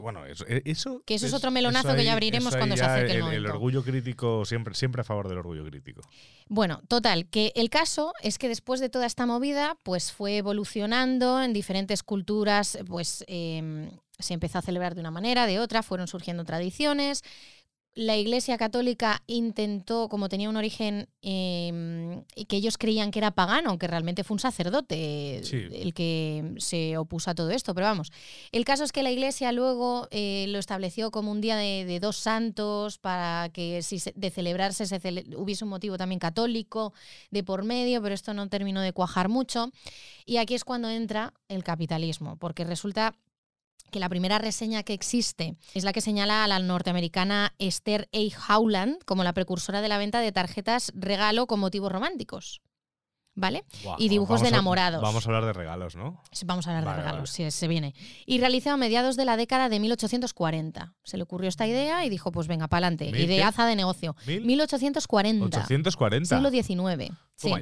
[0.00, 3.12] Bueno, eso, eh, eso Que eso es otro melonazo que ya abriremos cuando se acerque
[3.12, 3.50] el el, momento.
[3.50, 6.02] orgullo crítico, siempre, siempre a favor del orgullo crítico.
[6.48, 11.42] Bueno, total, que el caso es que después de toda esta movida, pues fue evolucionando
[11.42, 16.08] en diferentes culturas, pues eh, se empezó a celebrar de una manera, de otra, fueron
[16.08, 17.22] surgiendo tradiciones.
[17.94, 23.76] La Iglesia Católica intentó, como tenía un origen eh, que ellos creían que era pagano,
[23.76, 25.66] que realmente fue un sacerdote Sí.
[25.72, 28.12] el que se opuso a todo esto, pero vamos.
[28.52, 31.98] El caso es que la Iglesia luego eh, lo estableció como un día de, de
[31.98, 36.92] dos santos para que si de celebrarse se cele- hubiese un motivo también católico
[37.32, 39.72] de por medio, pero esto no terminó de cuajar mucho.
[40.24, 43.16] Y aquí es cuando entra el capitalismo, porque resulta
[43.90, 48.54] que la primera reseña que existe es la que señala a la norteamericana Esther A.
[48.56, 52.60] Howland como la precursora de la venta de tarjetas regalo con motivos románticos.
[53.40, 53.64] ¿Vale?
[53.98, 55.00] Y dibujos de a- enamorados.
[55.00, 56.20] Vamos a hablar de regalos, ¿no?
[56.32, 57.50] Sí, Vamos a hablar Vale, de regalos, vale.
[57.50, 57.94] si se viene.
[58.26, 60.94] Y realizó a mediados de la década de 1840.
[61.04, 63.06] Se le ocurrió esta idea y dijo, pues venga, para adelante.
[63.12, 63.34] ¿Mil qué?
[63.34, 64.16] Ideaza de negocio.
[64.26, 64.44] ¿Mil?
[64.44, 65.44] 1840.
[65.64, 66.36] 840.
[66.36, 67.12] Siglo XIX.
[67.36, 67.52] Sí.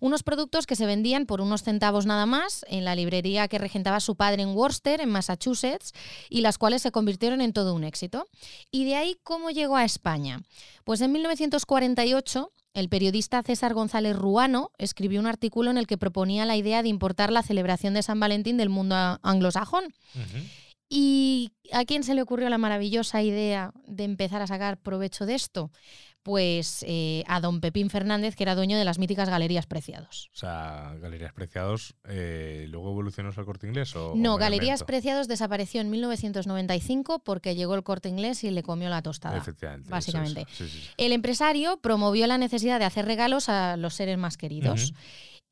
[0.00, 4.00] Unos productos que se vendían por unos centavos nada más en la librería que regentaba
[4.00, 5.92] su padre en Worcester, en Massachusetts,
[6.28, 8.26] y las cuales se convirtieron en todo un éxito.
[8.70, 10.42] ¿Y de ahí cómo llegó a España?
[10.84, 16.44] Pues en 1948 el periodista César González Ruano escribió un artículo en el que proponía
[16.44, 19.84] la idea de importar la celebración de San Valentín del mundo anglosajón.
[20.88, 25.36] ¿Y a quién se le ocurrió la maravillosa idea de empezar a sacar provecho de
[25.36, 25.70] esto?
[26.24, 30.30] Pues eh, a don Pepín Fernández, que era dueño de las míticas Galerías Preciados.
[30.32, 33.94] O sea, Galerías Preciados, eh, ¿luego evolucionó al corte inglés?
[33.94, 34.84] O, No, Galerías?
[34.84, 39.36] Preciados desapareció en 1995 porque llegó el corte inglés y le comió la tostada.
[39.36, 39.84] Efectivamente.
[39.86, 40.46] eso básicamente.
[40.48, 40.56] es.
[40.56, 40.90] Sí, sí, sí.
[40.96, 44.94] El empresario promovió la necesidad de hacer regalos a los seres más queridos.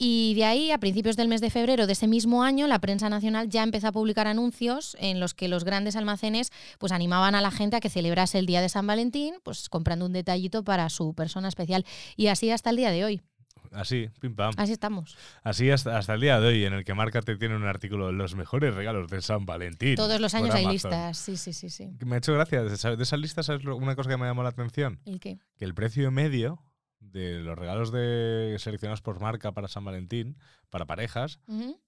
[0.04, 3.08] Y de ahí, a principios del mes de febrero de ese mismo año, la prensa
[3.08, 6.50] nacional ya empezó a publicar anuncios en los que los grandes almacenes
[6.80, 10.04] pues, animaban a la gente a que celebrase el día de San Valentín, pues comprando
[10.06, 11.86] un detallito para su persona especial.
[12.16, 13.22] Y así hasta el día de hoy.
[13.70, 14.52] Así, pim pam.
[14.56, 15.16] Así estamos.
[15.44, 18.12] Así hasta, hasta el día de hoy, en el que Márcate tiene un artículo de
[18.12, 19.94] los mejores regalos de San Valentín.
[19.94, 21.16] Todos los años hay listas.
[21.16, 21.90] Sí, sí, sí, sí.
[22.04, 22.64] Me ha hecho gracia.
[22.64, 24.98] De esa- de esas listas, ¿sabes una cosa que me llamó la atención?
[25.06, 25.38] ¿El qué?
[25.56, 26.58] Que el precio medio
[27.02, 30.36] de los regalos de seleccionados por marca para San Valentín,
[30.70, 31.40] para parejas,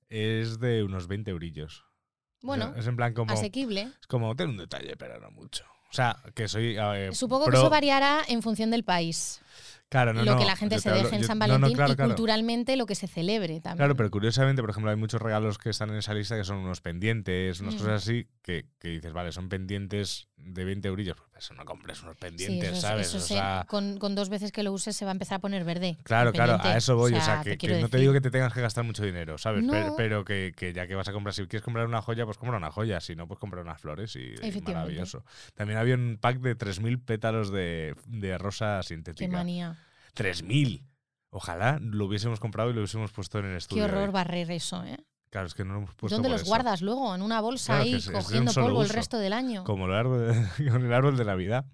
[0.09, 1.79] es de unos 20 eurillos.
[1.81, 3.33] O sea, Bueno, es en plan como.
[3.33, 3.89] asequible.
[4.01, 5.65] Es como tener un detalle, pero no mucho.
[5.91, 6.77] O sea, que soy.
[6.79, 9.41] eh, Supongo que eso variará en función del país.
[9.89, 11.77] Claro, no, lo no, que la gente se hablo- deje en yo- San no, Valentín
[11.77, 12.11] claro, y claro.
[12.11, 13.77] culturalmente lo que se celebre también.
[13.77, 16.57] Claro, pero curiosamente, por ejemplo, hay muchos regalos que están en esa lista que son
[16.57, 17.79] unos pendientes, unas Mm.
[17.79, 21.17] cosas así, que, que dices, vale, son pendientes de 20 eurillos.
[21.35, 23.09] Pues eso no compres unos Sí, pendientes, eso, ¿sabes?
[23.09, 25.39] eso o se- sea, con, con dos veces que lo uses se va a empezar
[25.39, 25.99] a poner verde.
[26.05, 27.13] claro, claro, a eso voy.
[27.13, 29.65] O sea, que, no te digo que te tengas que gastar mucho dinero, ¿sabes?
[29.69, 29.97] Pero, No.
[29.97, 32.57] pero que, que ya que vas a comprar, si quieres comprar una joya, pues compra
[32.57, 33.01] una joya.
[33.01, 35.25] Si no, pues compra unas flores y, y maravilloso.
[35.55, 39.37] También había un pack de 3.000 pétalos de, de rosa Qué sintética.
[39.37, 39.77] manía.
[40.15, 40.85] 3.000.
[41.31, 43.85] Ojalá lo hubiésemos comprado y lo hubiésemos puesto en el Qué estudio.
[43.87, 44.13] horror hoy.
[44.13, 44.99] barrer eso, ¿eh?
[45.35, 46.49] Claro, es que no lo hemos puesto ¿Dónde los eso.
[46.49, 47.13] guardas luego?
[47.13, 49.65] En una bolsa Claro, ahí es- cogiendo polvo el resto del año.
[49.65, 51.65] Como el árbol de, con el árbol de Navidad.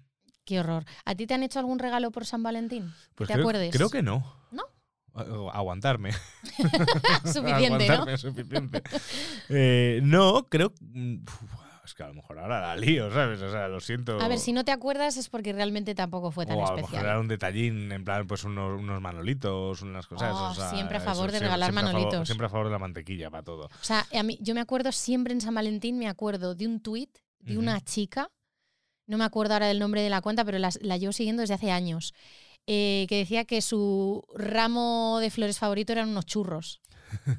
[0.45, 0.83] Qué horror.
[1.05, 2.91] ¿A ti te han hecho algún regalo por San Valentín?
[3.13, 3.71] Pues ¿Te creo, acuerdes?
[3.71, 4.25] creo que no.
[4.49, 4.63] ¿No?
[5.53, 6.09] Aguantarme.
[7.23, 7.93] Suficiente, ¿no?
[7.93, 8.81] Aguantarme es suficiente.
[9.49, 10.73] Eh, no, creo.
[10.81, 11.43] mm, uf,
[11.83, 13.41] Es que a lo mejor ahora la lío, ¿sabes?
[13.41, 14.19] O sea, lo siento.
[14.21, 16.75] A ver, si no te acuerdas es porque realmente tampoco fue tan o a lo
[16.75, 17.05] mejor especial.
[17.05, 20.33] era un detallín, en plan, pues unos, unos manolitos, unas cosas.
[20.35, 22.27] Oh, o sea, siempre a eso, favor de siempre- regalar siempre a favor- manolitos.
[22.27, 23.65] siempre a favor de la mantequilla para todo.
[23.65, 26.81] O sea, a mí, yo me acuerdo siempre en San Valentín, me acuerdo de un
[26.81, 28.29] tuit de una chica,
[29.07, 31.55] no me acuerdo ahora del nombre de la cuenta, pero las- la, llevo siguiendo desde
[31.55, 32.13] hace años,
[32.67, 36.80] eh, que decía que su ramo de flores favorito eran unos churros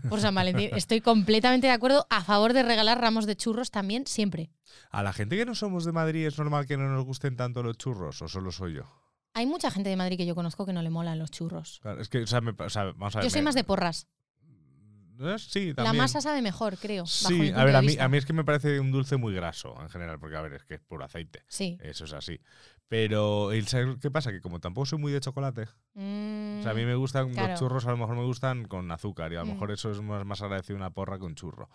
[0.08, 0.70] por San Valentín.
[0.74, 4.50] Estoy completamente de acuerdo a favor de regalar ramos de churros también, siempre.
[4.90, 7.62] ¿A la gente que no somos de Madrid es normal que no nos gusten tanto
[7.62, 8.82] los churros o solo soy yo?
[9.34, 11.78] Hay mucha gente de Madrid que yo conozco que no le molan los churros.
[11.82, 13.24] Claro, es que, o sea, me- o sea, vamos a ver.
[13.24, 14.06] Yo soy me- más de porras.
[15.38, 17.04] Sí, La masa sabe mejor, creo.
[17.04, 18.04] bajo mi Sí, punto a ver, de a mí, vista.
[18.04, 20.54] a mí es que me parece un dulce muy graso en general, porque a ver,
[20.54, 21.42] es que es puro aceite.
[21.48, 21.78] Sí.
[21.82, 22.40] Eso es así.
[22.88, 24.30] Pero, ¿y ¿sabes qué pasa?
[24.32, 27.50] Que como tampoco soy muy de chocolate, o sea, a mí me gustan claro.
[27.52, 29.50] los churros, a lo mejor me gustan con azúcar, y a lo Mm.
[29.50, 31.70] mejor eso es más, más agradecido una porra que un churro.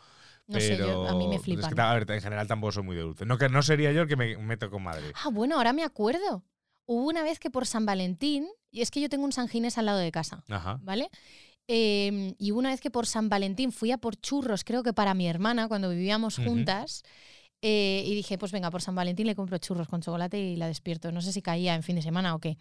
[0.48, 1.80] No sé, yo- a mí me es que, flipan.
[1.80, 3.26] a ver, en general tampoco soy muy de dulce.
[3.26, 5.12] No, que no sería yo el que me meto con Madrid.
[5.24, 6.44] Ah, bueno, ahora me acuerdo.
[6.86, 9.78] Hubo una vez que por San Valentín, y es que yo tengo un San Ginés
[9.78, 10.80] al lado de casa, Ajá.
[10.84, 11.10] ¿vale?
[11.68, 15.14] Eh, y una vez que por San Valentín fui a por churros, creo que para
[15.14, 17.04] mi hermana, cuando vivíamos juntas,
[17.62, 20.68] eh, y dije, pues venga, por San Valentín le compro churros con chocolate y la
[20.68, 21.12] despierto.
[21.12, 22.58] No sé si caía en fin de semana o qué.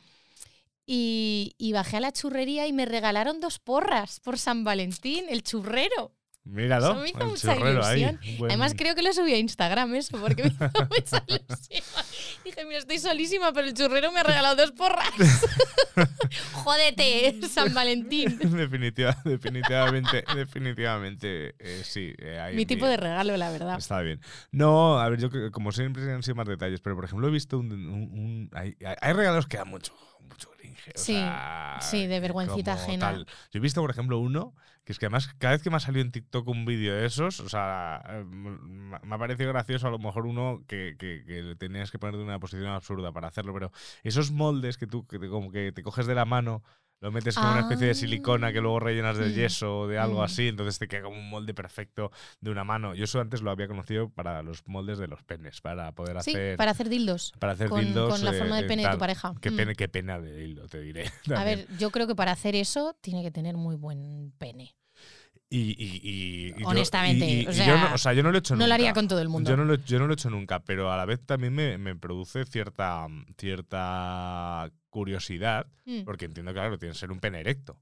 [0.87, 5.43] Y, y bajé a la churrería y me regalaron dos porras por San Valentín, el
[5.43, 6.13] churrero.
[6.47, 6.87] Míralo.
[6.93, 8.03] Eso me hizo mucha ahí.
[8.03, 8.21] ilusión.
[8.39, 10.59] Buen- Además, creo que lo subí a Instagram eso, porque me hizo
[10.91, 11.83] mucha ilusión.
[12.45, 15.09] Dije, mira, estoy solísima, pero el churrero me ha regalado dos porras.
[16.53, 18.39] Jódete, San Valentín.
[18.57, 22.13] Definitiva- definitivamente, definitivamente, eh, sí.
[22.19, 23.79] eh, ahí Mi tipo de regalo, la verdad.
[23.79, 24.21] Está bien.
[24.53, 27.31] No, a ver, yo que- como siempre han sido más detalles, pero por ejemplo he
[27.31, 27.73] visto un...
[27.73, 29.93] un- un- hay, hay- hay regalos que dan mucho,
[30.95, 33.07] o Sí, sea, sí, de vergüencita ajena.
[33.13, 33.27] tal.
[33.51, 35.81] Yo he visto, por ejemplo, uno que es que además cada vez que me ha
[35.81, 39.91] salido en TikTok un vídeo de esos, o sea, eh, me ha parecido gracioso a
[39.91, 43.53] lo mejor uno que, que, que tenías que poner de una posición absurda para hacerlo,
[43.53, 43.73] pero
[44.05, 46.63] esos moldes que tú que te- como que te coges de la mano,
[47.01, 50.21] lo metes con una especie de silicona que luego rellenas de yeso o de algo
[50.21, 50.25] Mm.
[50.25, 52.95] así, entonces te queda como un molde perfecto de una mano.
[52.95, 56.31] Yo eso antes lo había conocido para los moldes de los penes, para poder Sí,
[56.31, 57.33] hacer para hacer dildos.
[57.39, 59.35] para hacer con, dildos con la eh, forma del eh, pene de tu pareja.
[59.41, 59.57] Qué, Mm.
[59.57, 61.11] pena, qué pena de dildo, te diré.
[61.35, 64.75] A ver, yo creo que para hacer eso tiene que tener muy buen pene.
[65.49, 68.23] Y, y- y- y yo- Honestamente, y- y- o sea, yo no, o sea, yo
[68.25, 68.67] no lo he hecho no nunca.
[68.69, 69.49] lo haría con todo el mundo.
[69.49, 71.79] Yo no, lo, yo no lo he hecho nunca, pero a la vez también me,
[71.79, 73.07] me produce cierta,
[73.39, 76.03] cierta curiosidad, Mm.
[76.05, 77.79] porque entiendo que, claro, tiene que ser un pene erecto.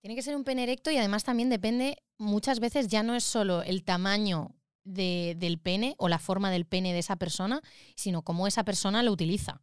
[0.00, 3.24] Tiene que ser un pene erecto y además también depende, muchas veces ya no es
[3.24, 7.60] solo el tamaño de- del pene o la forma del pene de esa persona,
[7.94, 9.60] sino cómo esa persona lo utiliza.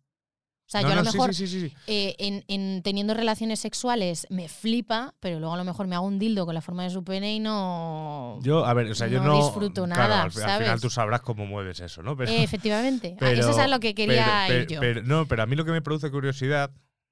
[0.70, 1.76] O sea, No, yo a lo mejor sí, sí, sí.
[1.88, 6.06] eh, en, en teniendo relaciones sexuales me flipa, pero luego a lo mejor me hago
[6.06, 8.38] un dildo con la forma de su pene y no...
[8.44, 11.22] Yo, a ver, o sea, yo no disfruto claro, nada, al, al final tú sabrás
[11.22, 12.16] cómo mueves eso, ¿no?
[12.16, 13.18] Pero, Eh, efectivamente.
[13.20, 14.80] Ah, eso es a lo que quería pero- ir yo.
[14.80, 16.70] pero- no, pero a mí lo que me produce curiosidad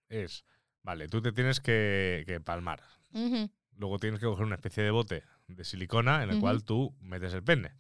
[0.08, 0.46] es,
[0.84, 2.84] vale, tú te tienes que, que palmar.
[3.76, 7.34] Luego tienes que coger una especie de bote de silicona en el cual tú metes
[7.34, 7.72] el pene.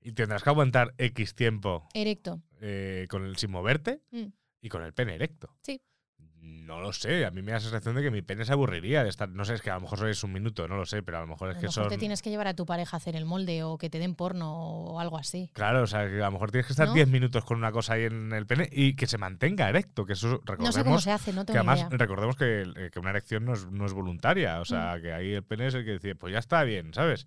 [0.00, 2.40] Y tendrás que aguantar X tiempo Erecto.
[2.60, 4.26] eh, con el, sin moverte Mm.
[4.60, 5.54] Y con el pene erecto.
[5.62, 5.80] Sí.
[6.40, 9.02] No lo sé, a mí me da la sensación de que mi pene se aburriría
[9.02, 9.28] de estar.
[9.28, 11.20] No sé, es que a lo mejor es un minuto, no lo sé, pero a
[11.20, 11.88] lo mejor A es lo que mejor son.
[11.88, 14.14] te tienes que llevar a tu pareja a hacer el molde o que te den
[14.14, 15.50] porno o algo así.
[15.52, 16.94] Claro, o sea, que a lo mejor tienes que estar ¿No?
[16.94, 20.12] 10 minutos con una cosa ahí en el pene y que se mantenga erecto, que
[20.14, 20.66] eso recordemos.
[20.66, 21.98] No sé cómo se hace, no que tengo ni además idea.
[21.98, 25.02] recordemos que, eh, que una erección no es, no es voluntaria, o sea, Mm.
[25.02, 27.26] que ahí el pene es el que dice, pues ya está bien, ¿sabes?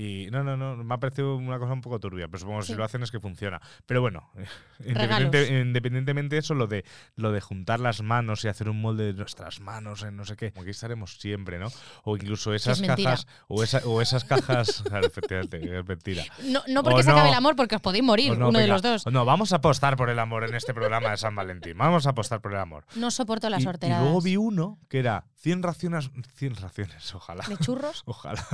[0.00, 2.66] Y no, no, no, me ha parecido una cosa un poco turbia, pero supongo que
[2.66, 2.72] Sí.
[2.72, 3.60] si lo hacen es que funciona.
[3.84, 4.30] Pero bueno,
[4.84, 6.84] independiente- independientemente de eso, lo de,
[7.16, 10.36] lo de juntar las manos y hacer un molde de nuestras manos en no sé
[10.36, 11.66] qué, como aquí estaremos siempre, ¿no?
[12.04, 16.24] O incluso esas cajas, o, esa- o esas cajas, claro, efectivamente, es mentira.
[16.44, 18.68] No, no porque O se acabe el amor, porque os podéis morir, no, uno de
[18.68, 19.04] los dos.
[19.06, 21.76] No, vamos a apostar por el amor en este programa de San Valentín.
[21.76, 22.84] Vamos a apostar por el amor.
[22.94, 27.44] No soporto las y, y luego vi uno que era 100 raciones, 100 raciones, ojalá.
[27.48, 28.02] ¿De churros?
[28.06, 28.44] Ojalá.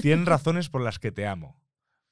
[0.00, 1.62] 100 razones por las que te amo.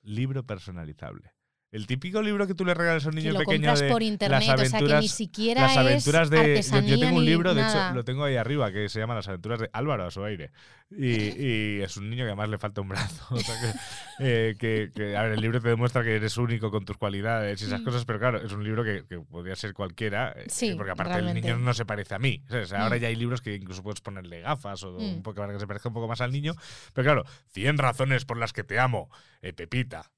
[0.03, 1.35] Libro personalizable.
[1.73, 3.89] El típico libro que tú le regalas a un Que niño lo pequeño compras de
[3.91, 6.91] por internet, las o sea que aventuras, ni siquiera las aventuras es de yo- artesanía
[6.97, 9.61] yo, tengo un libro, de hecho lo tengo ahí arriba que se llama Las aventuras
[9.61, 10.51] de Álvaro a su aire.
[10.91, 13.25] Y, y es un niño que además le falta un brazo.
[13.33, 13.79] O sea que,
[14.51, 17.63] eh, que- que, a ver, el libro te demuestra que eres único con tus cualidades
[17.63, 17.85] y esas Mm.
[17.85, 21.19] cosas, pero claro, es un libro que, que podría ser cualquiera, eh, Sí, porque aparte
[21.21, 22.43] el niño no se parece a mí.
[22.51, 23.01] O sea, ahora Mm.
[23.01, 25.05] ya hay libros que incluso puedes ponerle gafas o Mm.
[25.19, 26.55] un poco para que se parezca un poco más al niño.
[26.95, 29.09] Pero claro, 100 razones por las que te amo,
[29.41, 30.11] eh, Pepita.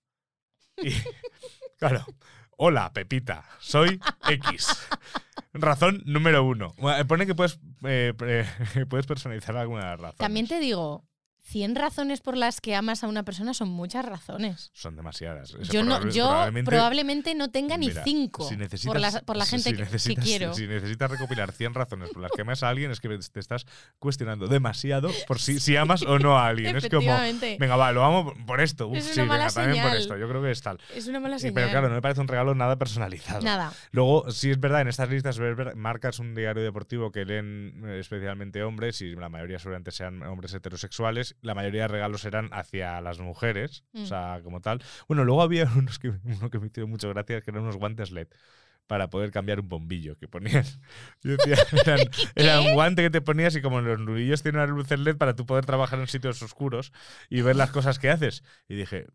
[1.78, 2.04] Claro,
[2.56, 4.68] hola, Pepita, soy X.
[5.52, 6.72] Razón número uno.
[7.08, 8.14] Pone que puedes, eh,
[8.88, 10.18] puedes personalizar alguna de las razones.
[10.18, 11.04] También te digo,
[11.44, 14.70] 100 razones por las que amas a una persona son muchas razones.
[14.74, 15.54] Son demasiadas.
[15.60, 19.36] Eso Yo, no, yo probablemente- probablemente no tenga ni Mira, 5 si por, la, por
[19.36, 20.54] la si- gente si que, quiero.
[20.54, 23.66] Si necesitas recopilar 100 razones por las que amas a alguien, es que te estás
[23.98, 26.76] cuestionando demasiado por si, si amas o no a alguien.
[26.76, 27.12] Es como,
[27.58, 28.86] venga, va, lo amo por esto.
[28.88, 30.16] Uf, Es una sí, venga, también por esto.
[30.16, 30.78] Yo creo que es tal.
[30.94, 31.54] Es una mala señal.
[31.54, 33.42] pero claro, no me parece un regalo nada personalizado.
[33.42, 33.72] Nada.
[33.90, 35.38] Luego, sí es verdad, en estas listas
[35.74, 40.54] marcas un diario deportivo que leen eh, especialmente hombres y la mayoría seguramente sean hombres
[40.54, 41.31] heterosexuales.
[41.40, 44.06] La mayoría de regalos eran hacia las mujeres, o Mm.
[44.06, 44.82] sea, como tal.
[45.08, 48.10] Bueno, luego había unos que, uno que me hizo mucho gracia, que eran unos guantes
[48.10, 48.28] LED
[48.86, 50.64] para poder cambiar un bombillo que ponían.
[51.22, 51.56] Yo decía,
[51.86, 52.00] eran,
[52.34, 55.34] era un guante que te ponías y como los nudillos tienen las luces LED para
[55.34, 56.92] tú poder trabajar en sitios oscuros
[57.30, 58.42] y ver las cosas que haces.
[58.68, 59.06] Y dije,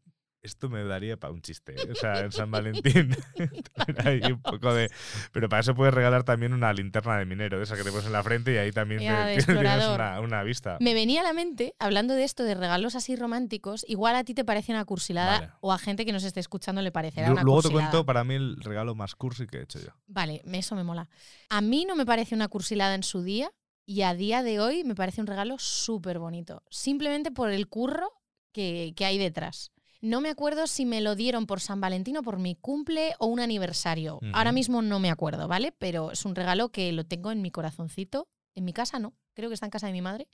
[0.43, 1.73] esto me daría para un chiste.
[1.73, 1.91] ¿eh?
[1.91, 3.15] O sea, en San Valentín.
[3.85, 4.89] tener ahí un poco de.
[5.31, 8.05] Pero para eso puedes regalar también una linterna de minero, de esa que te pones
[8.05, 10.77] en la frente y ahí también te- tienes una, una vista.
[10.79, 14.33] Me venía a la mente, hablando de esto, de regalos así románticos, igual a ti
[14.33, 15.51] te parece una cursilada Vale.
[15.61, 17.91] o a gente que nos esté escuchando le parecerá Lu- una Luego te cursilada.
[17.91, 19.89] cuento para mí el regalo más cursi que he hecho yo.
[20.07, 21.09] Vale, eso me mola.
[21.49, 23.51] A mí no me parece una cursilada en su día
[23.85, 26.63] y a día de hoy me parece un regalo súper bonito.
[26.69, 28.11] Simplemente por el curro
[28.53, 29.71] que, que hay detrás.
[30.01, 33.27] No me acuerdo si me lo dieron por San Valentín o por mi cumple o
[33.27, 34.19] un aniversario.
[34.33, 35.71] Ahora mismo no me acuerdo, ¿vale?
[35.71, 38.27] Pero es un regalo que lo tengo en mi corazoncito.
[38.55, 40.27] En mi casa no, creo que está en casa de mi madre.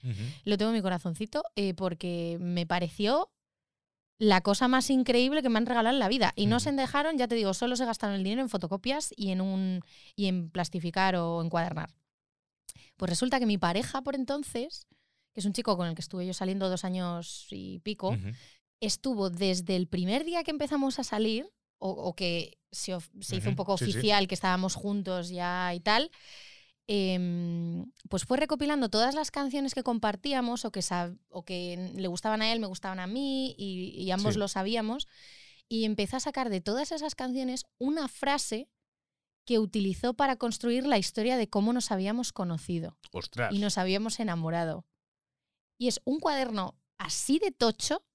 [0.43, 3.29] Lo tengo en mi corazoncito eh, porque me pareció
[4.17, 6.33] la cosa más increíble que me han regalado en la vida.
[6.35, 9.31] Y no se dejaron, ya te digo, solo se gastaron el dinero en fotocopias y
[9.31, 9.81] en, un,
[10.15, 11.89] y en plastificar o encuadernar.
[12.95, 14.87] Pues resulta que mi pareja por entonces,
[15.33, 18.15] que es un chico con el que estuve yo saliendo dos años y pico.
[18.85, 23.49] Estuvo desde el primer día que empezamos a salir, o, o que se, se hizo
[23.49, 23.91] un poco sí, sí.
[23.91, 26.11] oficial, que estábamos juntos ya y tal,
[26.87, 30.81] em, pues fue recopilando todas las canciones que compartíamos o que,
[31.29, 34.39] o que le gustaban a él, me gustaban a mí y, y ambos Sí.
[34.39, 35.07] lo sabíamos,
[35.69, 38.69] y empezó a sacar de todas esas canciones una frase
[39.45, 43.53] que utilizó para construir la historia de cómo nos habíamos conocido Ostras.
[43.53, 44.85] y nos habíamos enamorado.
[45.77, 48.05] Y es un cuaderno así de tocho,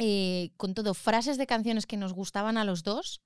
[0.00, 3.20] eh, con todo frases de canciones que nos gustaban a los dos,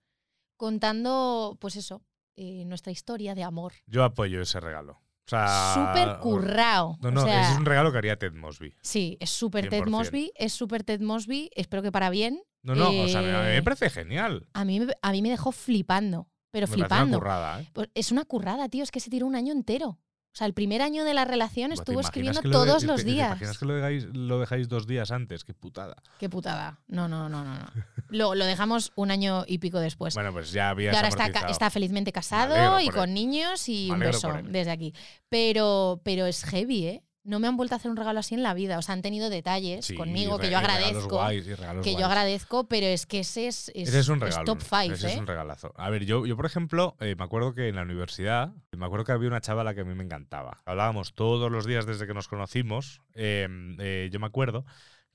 [0.56, 2.02] contando, pues eso,
[2.36, 3.72] eh, nuestra historia de amor.
[3.86, 4.92] Yo apoyo ese regalo.
[5.26, 6.98] O sea, Súper currado.
[7.00, 8.74] No, no, o sea, es un regalo que haría Ted Mosby.
[8.82, 9.90] Sí, es súper Ted 100%.
[9.90, 12.42] Mosby, es súper Ted Mosby, espero que para bien.
[12.62, 14.46] No, no, o sea, a mí Eh, me parece genial.
[14.52, 17.18] A mí, me- a mí me dejó flipando, pero Me parece una flipando.
[17.18, 17.68] currada, ¿eh?
[17.72, 19.98] Pues es una currada, tío, es que se tiró un año entero.
[20.34, 23.04] O sea, el primer año de la relación Buah, ¿te estuvo escribiendo lo todos los
[23.04, 23.28] te- días.
[23.28, 25.44] ¿Te imaginas que lo dejáis, lo dejáis dos días antes?
[25.44, 25.94] Qué putada.
[26.18, 26.80] Qué putada.
[26.88, 27.54] No, no, no, no.
[27.54, 27.66] no.
[28.08, 30.12] Lo, lo dejamos un año y pico después.
[30.14, 33.14] Bueno, pues ya había y ahora está, felizmente casado y con él.
[33.14, 34.92] niños y un beso desde aquí.
[35.28, 37.04] Pero, pero es heavy, ¿eh?
[37.24, 38.78] No me han vuelto a hacer un regalo así en la vida.
[38.78, 41.08] O sea, han tenido detalles Sí, conmigo que yo agradezco.
[41.08, 41.46] guays,
[41.82, 44.44] Que yo agradezco, pero es que ese es, es, Ese es un es regalo.
[44.44, 45.18] top five, Ese es ¿eh?
[45.20, 45.72] un regalazo.
[45.76, 49.06] A ver, yo, yo por ejemplo, eh, me acuerdo que en la universidad, me acuerdo
[49.06, 50.60] que había una chavala que a mí me encantaba.
[50.66, 53.00] Hablábamos todos los días desde que nos conocimos.
[53.14, 53.48] eh,
[53.78, 54.66] eh, yo me acuerdo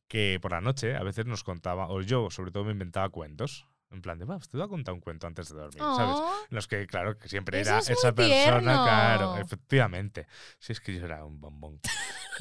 [0.07, 3.67] que por la noche a veces nos contaba, o yo sobre todo me inventaba cuentos.
[3.91, 6.15] En plan de, va, te voy a contar un cuento antes de dormir, ¿sabes?
[6.15, 8.83] Oh, los que, claro, que siempre Eso era es esa persona, tierno.
[8.83, 10.27] claro, efectivamente.
[10.59, 11.79] Si es que yo era un bombón.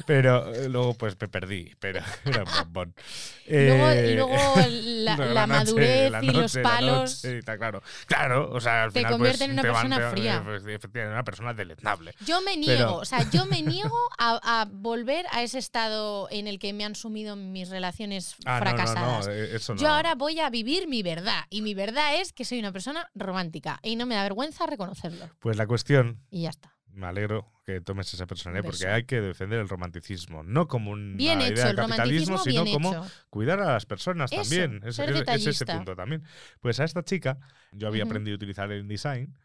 [0.05, 2.95] Pero eh, luego pues me perdí, pero era un bombón.
[3.47, 4.33] luego, Eh, y luego
[4.69, 7.23] la, no, la noche, madurez la y los la palos.
[7.23, 9.89] noche y tal, claro, claro, o sea, al Te final, convierte pues, en una van-
[9.89, 10.43] persona fría.
[10.47, 12.13] eh, Efectivamente, una persona deleznable.
[12.25, 16.27] Yo me niego, Pero- o sea, yo me niego a, a volver a ese estado
[16.31, 19.25] en el que me han sumido mis relaciones Ah, fracasadas.
[19.27, 19.81] no, no, eh, eso no.
[19.81, 23.09] Yo ahora voy a vivir mi verdad y mi verdad es que soy una persona
[23.15, 25.29] romántica y no me da vergüenza reconocerlo.
[25.39, 26.75] Pues la cuestión, Y ya está.
[26.91, 30.91] me alegro que tomes esa personalidad Un porque hay que defender el romanticismo, no como
[30.91, 33.05] una Bien idea hecho, de el capitalismo, sino bien como hecho.
[33.29, 34.81] cuidar a las personas Eso, también.
[34.83, 36.23] Es, ser es- es ese punto también.
[36.61, 37.37] Pues a esta chica
[37.71, 39.37] yo había aprendido a utilizar el InDesign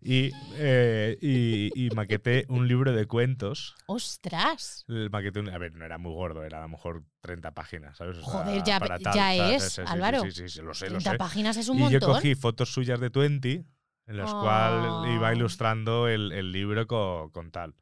[0.00, 3.74] y, eh, y, y maqueté un libro de cuentos.
[3.86, 4.84] ¡Ostras!
[4.88, 7.96] El maqueté un- a ver, no era muy gordo, era a lo mejor 30 páginas,
[7.96, 8.18] ¿sabes?
[8.18, 9.62] O sea, Joder, ya- para ya ¿sabes?
[9.62, 10.20] es, Sí, sí, sí, Álvaro.
[10.22, 11.16] Sí, sí, sí, lo sé, lo 30 sé.
[11.16, 12.00] páginas es un y montón.
[12.00, 13.64] yo cogí fotos suyas de Twenty,
[14.06, 15.32] en las cuales iba Oh.
[15.32, 17.74] ilustrando el, el libro co- con, tal.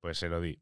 [0.00, 0.58] Pues se lo di.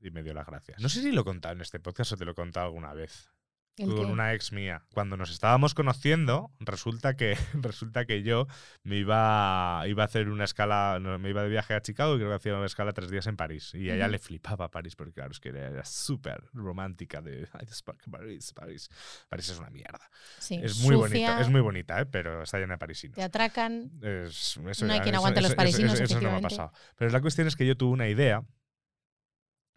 [0.00, 0.80] Y me dio las gracias.
[0.80, 2.92] No sé si lo he contado en este podcast o te lo he contado alguna
[2.94, 3.30] vez.
[3.78, 4.12] ¿El Con qué?
[4.12, 4.82] una ex mía.
[4.92, 8.46] Cuando nos estábamos conociendo, resulta que, resulta que yo
[8.82, 12.30] me iba, iba a hacer una escala, me iba de viaje a Chicago y creo
[12.30, 13.72] que hacía una escala tres días en París.
[13.74, 14.12] Y a ella Ujú.
[14.12, 18.52] le flipaba París, porque claro, es que era, súper romántica de "Ay, es Par- París,
[18.52, 18.88] París.
[19.28, 20.10] París es una mierda.
[20.38, 22.06] Sí, Es muy bonita, es muy bonita, ¿eh?
[22.06, 23.14] pero está llena de parisinos.
[23.14, 23.90] Te atracan.
[24.02, 26.40] Es- eso No hay quien aguante los eso- eso- parisinos, eso- eso no me ha
[26.40, 26.72] pasado.
[26.96, 28.42] Pero la cuestión es que yo tuve una idea,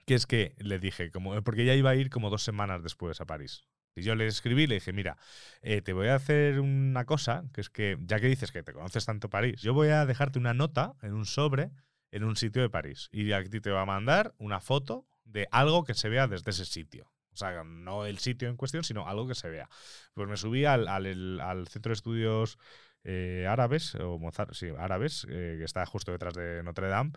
[0.06, 3.22] que es que le dije, como, porque ella iba a ir como dos semanas después
[3.22, 3.66] a París.
[3.96, 5.18] Y yo le escribí le dije, mira,
[5.62, 8.74] eh, te voy a hacer una cosa, que es que ya que dices que te
[8.74, 11.72] conoces tanto París, yo voy a dejarte una nota en un sobre
[12.12, 13.10] en un sitio de París.
[13.12, 16.52] Y a ti te va a mandar una foto de algo que se vea desde
[16.52, 17.12] ese sitio.
[17.34, 19.70] O sea, no el sitio en cuestión, sino algo que se vea.
[20.14, 22.58] Pues me subí al, al- centro de estudios
[23.04, 27.12] eh, árabes, o Mozart, sí, árabes, eh, que está justo detrás de Notre Dame,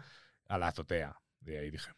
[0.49, 1.17] a la azotea.
[1.45, 1.91] Y ahí dije,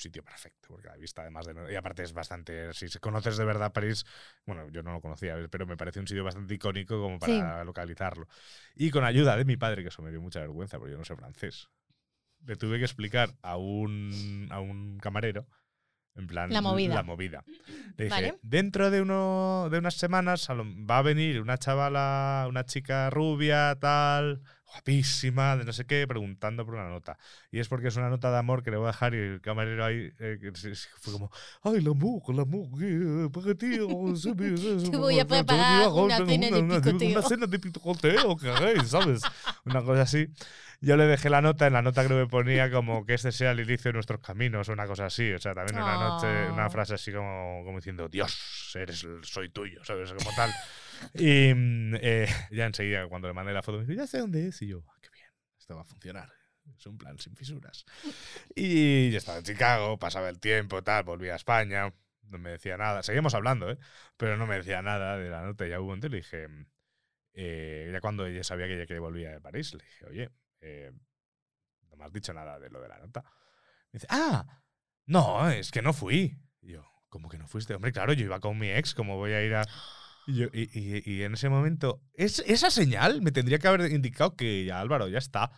[0.00, 1.72] sitio perfecto, porque la vista además de...
[1.72, 2.72] Y aparte es bastante...
[2.72, 4.04] Si conoces de verdad París,
[4.46, 8.26] bueno, yo no lo conocía, pero me parece un sitio bastante icónico como para localizarlo.
[8.74, 11.04] Y con ayuda de mi padre, que eso me dio mucha vergüenza, porque yo no
[11.04, 11.68] sé francés,
[12.46, 15.46] le tuve que explicar a un, a un camarero,
[16.16, 16.50] en plan...
[16.50, 16.94] La movida.
[16.94, 17.44] La movida.
[17.96, 18.38] Le dije, Vale.
[18.42, 24.42] dentro de, uno, de unas semanas va a venir una chavala, una chica rubia, tal,
[24.72, 27.18] guapísima, de no sé qué, preguntando por una nota.
[27.50, 29.40] Y es porque es una nota de amor que le voy a dejar y el
[29.40, 30.38] camarero ahí eh,
[31.00, 31.30] fue como,
[31.62, 33.78] ay, el amor, el amor, eh, para ti,
[34.90, 37.10] Te voy a preparar una cena de picoteo.
[37.18, 39.22] Una cena de picoteo, que ¿sabes?
[39.64, 40.28] Una cosa así.
[40.82, 43.50] Yo le dejé la nota, en la nota creo que ponía como que este sea
[43.50, 45.30] el inicio de nuestros caminos o una cosa así.
[45.32, 46.70] O sea, también una noche, una Oh.
[46.70, 50.10] frase así como, como diciendo, Dios, eres, soy tuyo, ¿sabes?
[50.14, 50.50] Como tal.
[51.14, 54.48] Y mm, eh, ya enseguida, cuando le mandé la foto, me dijo, ya sé dónde
[54.48, 54.60] es.
[54.62, 55.28] Y yo, "Ah, qué bien,
[55.58, 56.30] esto va a funcionar.
[56.78, 57.84] Es un plan sin fisuras.
[58.54, 61.92] Y yo estaba en Chicago, pasaba el tiempo, tal, volví a España.
[62.28, 63.02] no me decía nada.
[63.02, 63.78] Seguimos hablando, ¿eh?
[64.16, 65.66] Pero no me decía nada de la nota.
[65.66, 66.46] Ya hubo un y le dije,
[67.32, 70.30] eh, ya cuando ella sabía que ella que volvía de París, le dije, oye,
[70.60, 70.92] eh,
[71.90, 73.22] no me has dicho nada de lo de la nota.
[73.92, 74.46] Me dice, ah,
[75.06, 76.38] no, es que no fui.
[76.60, 77.74] Y yo, ¿cómo que no fuiste?
[77.74, 79.64] Hombre, claro, yo iba con mi ex, ¿cómo voy a ir a...?
[80.26, 83.90] Y, yo- y- y- y en ese momento, es, esa señal me tendría que haber
[83.92, 85.50] indicado que ya Álvaro ya está.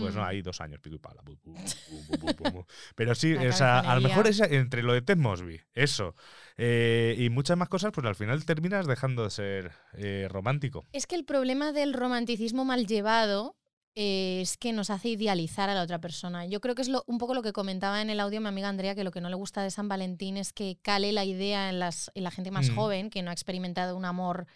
[0.00, 0.24] Pues no, Mm.
[0.24, 1.22] hay dos años, pico y pala.
[1.22, 2.66] bu, bu, bu, bu, bu, bu, bu.
[2.96, 6.16] Pero sí, sea, a lo mejor esa- entre lo de Ted Mosby, eso,
[6.56, 10.84] eh, y muchas más cosas, pues al final terminas dejando de ser eh, romántico.
[10.92, 13.54] Es que el problema del romanticismo mal llevado
[13.96, 16.46] eh, es que nos hace idealizar a la otra persona.
[16.46, 18.68] Yo creo que es lo- un poco lo que comentaba en el audio mi amiga
[18.68, 21.68] Andrea, que lo que no le gusta de San Valentín es que cale la idea
[21.70, 22.74] en, las, en la gente más Mm.
[22.76, 24.46] joven, que no ha experimentado un amor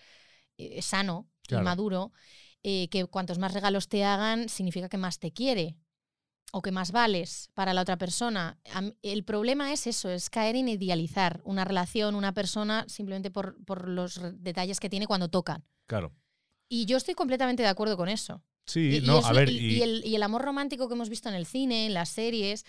[0.58, 1.62] eh, sano Claro.
[1.62, 2.12] y maduro,
[2.62, 5.74] eh, que cuantos más regalos te hagan significa que más te quiere
[6.52, 8.58] o que más vales para la otra persona.
[9.02, 13.88] El problema es eso, es caer en idealizar una relación, una persona, simplemente por, por
[13.88, 15.64] los detalles que tiene cuando tocan.
[15.86, 16.12] Claro.
[16.68, 18.42] Y yo estoy completamente de acuerdo con eso.
[18.70, 20.42] Sí, Y- y no, es a lo- ver, y, y, y el, y el amor
[20.42, 22.64] romántico que hemos visto en el cine, en las series,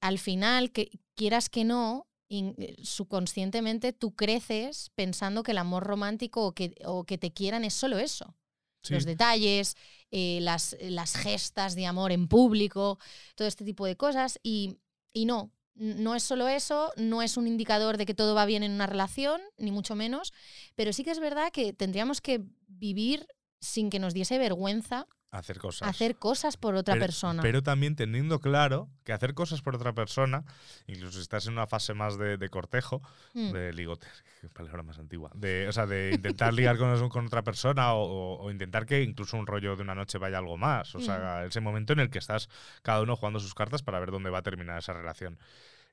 [0.00, 6.46] al final, que quieras que no, eh, subconscientemente tú creces pensando que el amor romántico
[6.46, 8.36] o que, o que te quieran es solo eso.
[8.82, 9.74] sí, Los detalles,
[10.12, 12.98] eh, las, las gestas de amor en público,
[13.34, 14.38] todo este tipo de cosas.
[14.42, 14.78] Y,
[15.12, 18.62] y no, no es solo eso, no es un indicador de que todo va bien
[18.62, 20.32] en una relación, ni mucho menos,
[20.76, 23.26] pero sí que es verdad que tendríamos que vivir
[23.60, 25.88] sin que nos diese vergüenza hacer cosas.
[25.88, 27.42] hacer cosas por otra pero, persona.
[27.42, 30.44] Pero también teniendo claro que hacer cosas por otra persona,
[30.86, 33.00] incluso si estás en una fase más de, de cortejo,
[33.34, 33.52] Mm.
[33.52, 34.06] de ligote,
[34.40, 38.02] qué palabra más antigua, de, o sea, de intentar ligar con, con otra persona o,
[38.02, 40.94] o- o intentar que incluso un rollo de una noche vaya algo más.
[40.94, 41.02] O Mm.
[41.02, 42.48] sea, ese momento en el que estás
[42.82, 45.38] cada uno jugando sus cartas para ver dónde va a terminar esa relación.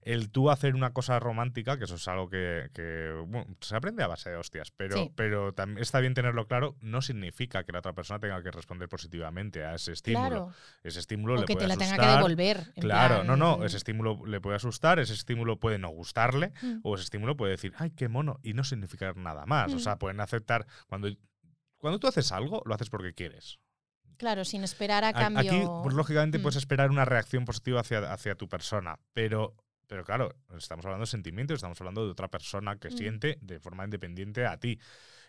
[0.08, 4.04] El tú hacer una cosa romántica, que eso es algo que, que, bueno, se aprende
[4.04, 5.12] a base de hostias, pero, Sí.
[5.16, 8.88] pero también está bien tenerlo claro, no significa que la otra persona tenga que responder
[8.88, 10.28] positivamente a ese estímulo.
[10.30, 10.54] claro.
[10.84, 12.18] Ese estímulo O le que puede te la tenga que asustar.
[12.24, 12.74] devolver.
[12.80, 16.80] Claro, no, no, plan, ese estímulo le puede asustar, ese estímulo puede no gustarle, Mm.
[16.84, 19.74] o ese estímulo puede decir, ay, qué mono, y no significar nada más.
[19.74, 19.80] O Mm.
[19.80, 21.10] sea, pueden aceptar, cuando,
[21.78, 23.60] cuando tú haces algo, lo haces porque quieres.
[24.18, 25.42] Claro, sin esperar a A- cambio.
[25.52, 26.42] Aquí, pues lógicamente, Mm.
[26.44, 29.54] puedes esperar una reacción positiva hacia, hacia tu persona, pero,
[29.88, 32.98] pero claro, estamos hablando de sentimientos, estamos hablando de otra persona que Mm.
[32.98, 34.80] siente de forma independiente a ti.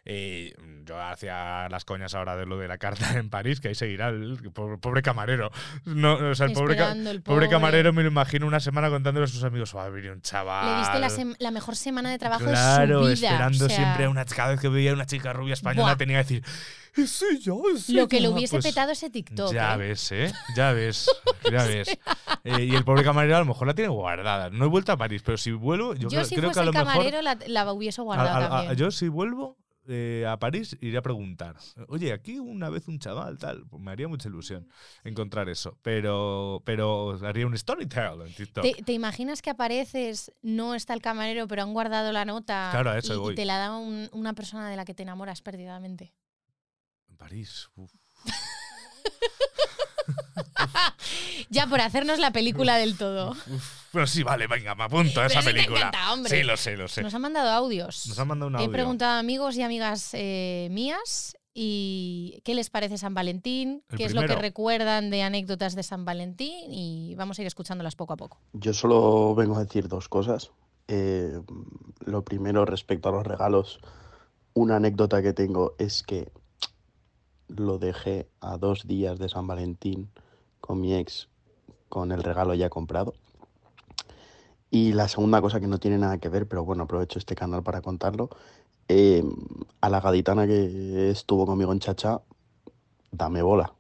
[0.05, 0.55] Eh,
[0.87, 4.09] yo hacía las coñas ahora de lo de la carta en París, que ahí seguirá
[4.09, 5.51] el pobre, pobre camarero.
[5.85, 7.49] No, o sea, el pobre, ca- Esperando el pobre pobre.
[7.51, 10.71] camarero me lo imagino una semana contándole a sus amigos, va a venir un chaval.
[10.73, 13.31] Le diste la, sem- la mejor semana de trabajo claro, de su vida.
[13.33, 15.89] esperando o sea, siempre a una cada vez que veía a una chica rubia española
[15.91, 15.97] Buah.
[15.99, 16.45] tenía que decir,
[16.97, 18.35] "Es ella, es Lo que le ella".
[18.37, 19.53] hubiese Pues, petado ese TikTok.
[19.53, 19.77] ya ¿eh?
[19.77, 20.33] ves, ¿eh?
[20.57, 21.07] Ya ves,
[21.53, 21.99] ya ves.
[22.45, 24.49] Eh, y el pobre camarero a lo mejor la tiene guardada.
[24.49, 26.63] No he vuelto a París, pero si vuelvo, yo, Yo, creo, si creo que a
[26.63, 26.93] lo el mejor...
[26.93, 28.77] camarero la, la hubiese guardado a- a- también.
[28.77, 29.58] yo si vuelvo
[29.89, 31.57] eh, a París iré a preguntar.
[31.89, 33.67] Oye, aquí una vez un chaval, tal.
[33.67, 34.69] Pues me haría mucha ilusión
[35.05, 35.79] encontrar eso.
[35.83, 38.63] Pero, pero haría un storytell en TikTok.
[38.63, 42.91] ¿Te, te imaginas que apareces, no está el camarero, pero han guardado la nota Claro,
[42.91, 45.43] a eso y, y te la da un- una persona de la que te enamoras
[45.43, 46.13] perdidamente?
[47.09, 47.69] En París.
[51.51, 53.31] Ya por hacernos la película del todo.
[53.47, 53.78] Uf.
[53.93, 55.79] Bueno, sí, vale, venga, me apunto a esa Pero película.
[55.79, 56.37] encanta, hombre.
[56.37, 57.03] Sí, lo sé, lo sé.
[57.03, 58.07] Nos han mandado audios.
[58.07, 58.71] Nos han mandado un He audio.
[58.73, 64.05] preguntado a amigos y amigas eh, mías y qué les parece San Valentín, El qué
[64.05, 68.13] es lo que recuerdan de anécdotas de San Valentín y vamos a ir escuchándolas poco
[68.13, 68.39] a poco.
[68.53, 70.51] Yo solo vengo a decir dos cosas.
[70.87, 71.41] Eh,
[72.05, 73.81] lo primero, respecto a los regalos,
[74.55, 76.31] una anécdota que tengo es que
[77.49, 80.11] lo dejé a dos días de San Valentín
[80.61, 81.29] con mi ex
[81.89, 83.15] con el regalo ya comprado.
[84.71, 87.63] Y la segunda cosa que no tiene nada que ver, pero bueno, aprovecho este canal
[87.63, 88.29] para contarlo.
[88.89, 89.23] eh,
[89.81, 92.23] a la gaditana que estuvo conmigo en Chacha,
[93.13, 93.75] dame bola.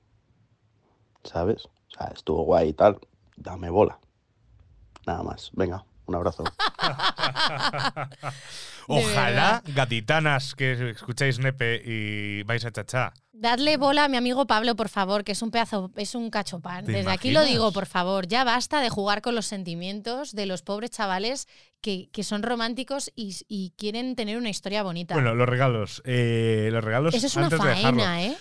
[1.24, 1.66] ¿Sabes?
[1.66, 2.98] O sea, estuvo guay y tal,
[3.36, 3.98] dame bola.
[5.06, 5.50] Nada más.
[5.54, 6.44] Venga, un abrazo.
[8.90, 13.12] Ojalá, gatitanas que escucháis Nepe y vais a chachá.
[13.32, 16.86] Dadle bola a mi amigo Pablo, por favor, que es un pedazo, es un cachopán.
[16.86, 20.46] ¿Te Desde aquí lo digo, por favor, ya basta de jugar con los sentimientos de
[20.46, 21.46] los pobres chavales
[21.82, 25.14] que, que son románticos y, y quieren tener una historia bonita.
[25.14, 26.02] Bueno, los regalos.
[26.06, 28.36] eh, los regalos Eso es una de faena, ¿eh?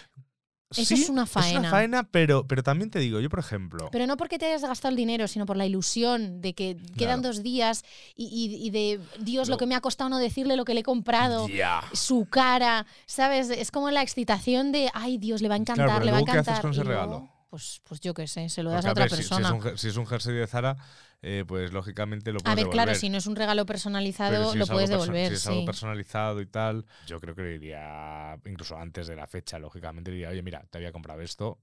[0.69, 1.59] Eso Sí, es una Es faena.
[1.61, 3.87] una faena, pero, pero también te digo, yo por ejemplo.
[3.89, 7.21] Pero no porque te hayas gastado el dinero, sino por la ilusión de que quedan
[7.21, 7.85] dos días
[8.17, 10.73] y, y- y de Dios, lo Lo- que me ha costado no decirle lo que
[10.73, 11.47] le he comprado,
[11.93, 13.49] su cara, ¿sabes?
[13.49, 16.17] Es como la excitación de, ay Dios, le va a encantar, Claro, pero le va
[16.17, 16.53] a luego, ¿qué encantar.
[16.55, 17.29] haces con ese luego- regalo?
[17.49, 19.47] Pues, pues yo qué sé, se lo das a a otra ver, si- si, persona.
[19.49, 20.77] es un, jer- si es un jersey de Zara,
[21.21, 22.95] eh, pues lógicamente lo a puedes ver, claro, devolver.
[22.99, 25.27] si no es un regalo personalizado, si lo puedes devolver.
[25.29, 29.27] Si es algo personalizado y tal, yo creo que le diría, incluso antes de la
[29.27, 31.59] fecha, lógicamente, le diría, oye, mira, te había comprado esto,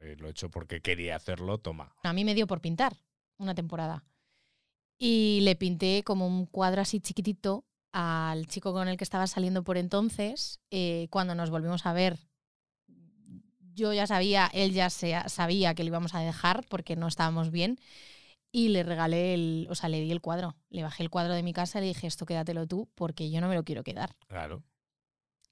[0.00, 1.94] eh, lo he hecho porque quería hacerlo, toma.
[2.02, 2.94] A mí me dio por pintar
[3.38, 4.04] una temporada.
[4.98, 9.62] Y le pinté como un cuadro así chiquitito al chico con el que estaba saliendo
[9.62, 10.60] por entonces.
[10.70, 12.18] Eh, cuando nos volvimos a ver,
[13.76, 17.50] yo ya sabía, él ya se- sabía que le íbamos a dejar porque no estábamos
[17.50, 17.78] bien.
[18.52, 20.56] Y le regalé el, o sea, le di el cuadro.
[20.70, 23.40] Le bajé el cuadro de mi casa y le dije, esto quédatelo tú porque yo
[23.40, 24.16] no me lo quiero quedar.
[24.28, 24.62] Claro.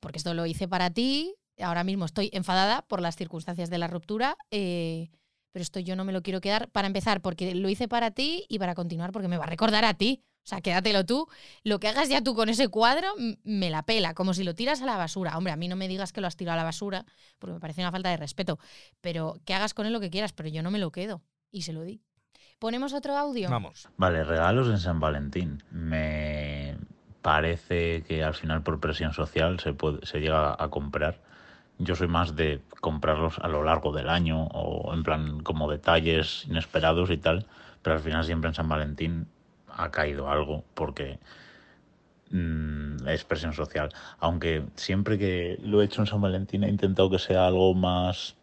[0.01, 1.35] Porque esto lo hice para ti.
[1.61, 4.37] Ahora mismo estoy enfadada por las circunstancias de la ruptura.
[4.51, 5.11] eh,
[5.53, 8.45] pero esto yo no me lo quiero quedar para empezar porque lo hice para ti
[8.49, 10.25] y para continuar porque me va a recordar a ti.
[10.45, 11.27] O sea, quédatelo tú.
[11.63, 13.09] Lo que hagas ya tú con ese cuadro
[13.45, 15.39] me la pela, como si lo tiras a la basura.
[15.39, 17.07] Hombre, a mí no me digas que lo has tirado a la basura
[17.39, 18.59] porque me parece una falta de respeto.
[19.01, 21.23] Pero que hagas con él lo que quieras, pero yo no me lo quedo.
[21.51, 22.03] Y se lo di.
[22.59, 23.49] ¿Ponemos otro audio?
[23.49, 23.89] Vamos.
[23.97, 25.63] Vale, regalos en San Valentín.
[25.71, 26.77] Me
[27.23, 31.23] parece que al final por presión social se, puede, se llega a comprar.
[31.79, 36.45] Yo soy más de comprarlos a lo largo del año o en plan como detalles
[36.47, 37.47] inesperados y tal,
[37.81, 39.27] pero al final siempre en San Valentín
[39.77, 41.19] ha caído algo porque
[42.31, 43.91] mm, es presión social.
[44.19, 48.37] Aunque siempre que lo he hecho en San Valentín he intentado que sea algo más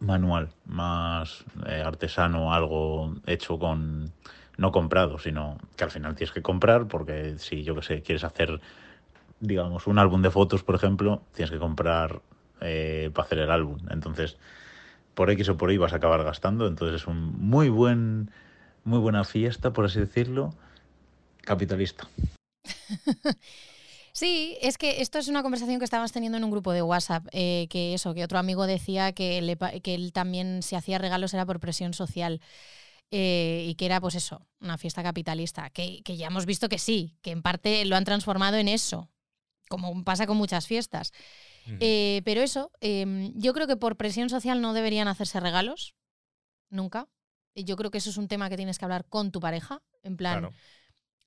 [0.00, 4.12] manual, más eh, artesano, algo hecho con
[4.58, 8.24] no comprado, sino que al final tienes que comprar porque si yo que sé, quieres
[8.24, 8.60] hacer
[9.42, 12.22] digamos un álbum de fotos, por ejemplo, tienes que comprar
[12.60, 13.78] eh, para hacer el álbum.
[13.90, 14.38] Entonces,
[15.14, 18.30] por X o por Y vas a acabar gastando, entonces es un muy buen
[18.84, 20.54] muy buena fiesta, por así decirlo,
[21.42, 22.08] capitalista.
[24.14, 27.26] Sí, es que esto es una conversación que estábamos teniendo en un grupo de WhatsApp,
[27.32, 30.98] eh, que eso, que otro amigo decía que, le pa- que él también se hacía
[30.98, 32.42] regalos era por presión social
[33.10, 36.76] eh, y que era pues eso, una fiesta capitalista, que, que ya hemos visto que
[36.78, 39.08] sí, que en parte lo han transformado en eso,
[39.70, 41.12] como pasa con muchas fiestas.
[41.80, 45.94] Eh, pero eso, em, yo creo que por presión social no deberían hacerse regalos,
[46.68, 47.08] nunca.
[47.54, 50.16] Yo creo que eso es un tema que tienes que hablar con tu pareja, en
[50.16, 50.54] plan, Claro.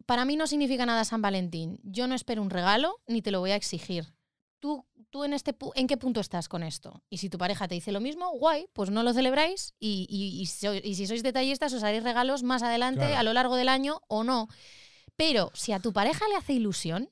[0.05, 1.79] para mí no significa nada San Valentín.
[1.83, 4.13] Yo no espero un regalo ni te lo voy a exigir.
[4.59, 7.03] Tú, tú en, este, pu- ¿en qué punto estás con esto?
[7.09, 10.41] Y si tu pareja te dice lo mismo, guay, pues no lo celebráis y, y-
[10.41, 13.17] y so- y si sois detallistas os haréis regalos más adelante Claro.
[13.17, 14.47] a lo largo del año o no.
[15.15, 17.11] Pero si a tu pareja le hace ilusión,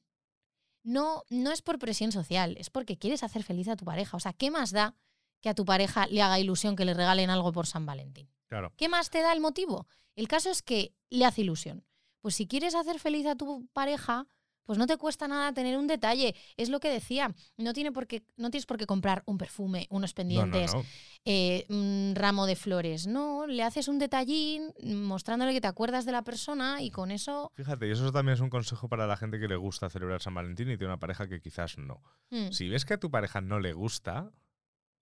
[0.83, 4.17] no, no es por presión social, es porque quieres hacer feliz a tu pareja.
[4.17, 4.95] O sea, ¿qué más da
[5.41, 8.29] que a tu pareja le haga ilusión que le regalen algo por San Valentín?
[8.53, 8.73] Claro.
[8.77, 9.87] ¿Qué más te da el motivo?
[10.15, 11.83] El caso es que le hace ilusión.
[12.21, 14.27] Pues si quieres hacer feliz a tu pareja,
[14.63, 16.35] pues no te cuesta nada tener un detalle.
[16.55, 17.33] Es lo que decía.
[17.57, 20.73] No, tiene por qué, no tienes por qué comprar un perfume, unos No, no, pendientes,
[20.73, 20.85] no.
[21.25, 23.07] eh, un ramo de flores.
[23.07, 27.51] No, le haces un detallín mostrándole que te acuerdas de la persona y con eso...
[27.55, 30.33] Fíjate, y eso también es un consejo para la gente que le gusta celebrar San
[30.35, 32.01] Valentín y tiene una pareja que quizás no.
[32.29, 34.31] mm, Si ves que a tu pareja no le gusta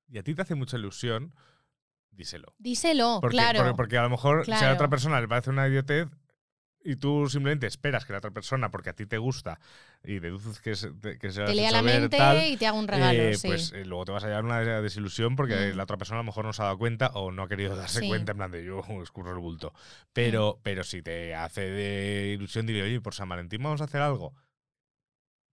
[0.08, 1.36] y a ti te hace mucha ilusión,
[2.12, 2.54] díselo.
[2.60, 3.60] Díselo, Porque, claro.
[3.60, 4.76] porque, porque a lo mejor si a la Claro.
[4.76, 6.08] otra persona le parece una idiotez
[6.84, 9.60] y tú simplemente esperas que la otra persona, porque a ti te gusta
[10.04, 10.90] y deduces que, es,
[11.20, 13.48] que se te lea la mente tal, y te haga un regalo, eh, sí.
[13.50, 15.78] pues eh, luego te vas a llevar una desilusión porque Mm.
[15.78, 17.76] la otra persona a lo mejor no se ha dado cuenta o no ha querido
[17.76, 18.06] darse Sí.
[18.06, 18.10] Mm.
[18.10, 19.74] cuenta en plan de yo escurro el bulto.
[20.12, 24.02] Pero, pero si te hace de ilusión, diré, oye, por San Valentín vamos a hacer
[24.02, 24.34] algo.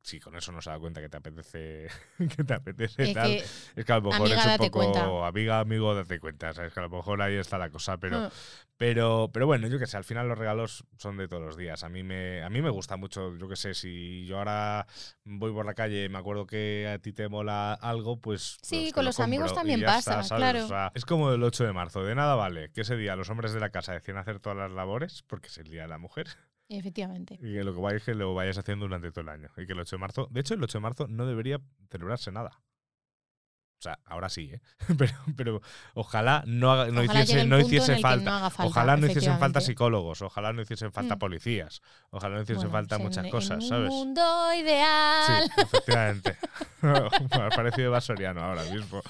[0.08, 1.88] Si con eso no se da cuenta que te apetece,
[2.36, 3.44] que te apetece Es tal, que,
[3.76, 5.26] es que a lo mejor amiga, es un poco cuenta.
[5.26, 8.30] amiga, amigo, date cuenta, sabes que a lo mejor ahí está la cosa, pero mm,
[8.78, 11.82] pero, pero bueno, yo que sé, al final los regalos son de todos los días.
[11.82, 14.86] A mí me, a mí me gusta mucho, yo que sé, si yo ahora
[15.24, 18.56] voy por la calle y me acuerdo que a ti te mola algo, pues.
[18.62, 20.64] Sí, pues te con lo los amigos también pasa, claro.
[20.64, 23.28] O sea, es como el 8 de marzo, de nada vale que ese día los
[23.30, 25.98] hombres de la casa decían hacer todas las labores, porque es el día de la
[25.98, 26.28] mujer,
[26.68, 27.34] efectivamente.
[27.34, 29.48] y que lo que vayáis que lo vayáis haciendo durante todo el año.
[29.56, 31.60] Y que el 8 de marzo, de hecho, el 8 de marzo no debería
[31.90, 32.50] celebrarse nada.
[33.78, 34.60] O sea, ahora sí, ¿eh?
[34.98, 35.62] Pero, pero
[35.94, 38.50] ojalá no, haga- no Ojalá hiciese, no hiciese falta.
[38.50, 41.18] falta, Ojalá no hiciesen falta psicólogos, ojalá no hiciesen falta Mm.
[41.20, 43.90] policías, ojalá no hiciesen Bueno, falta en- muchas en cosas, un ¿sabes?
[43.90, 45.44] mundo ideal.
[45.44, 46.36] Sí, efectivamente.
[46.82, 49.00] Me ha parecido vasoriano ahora mismo.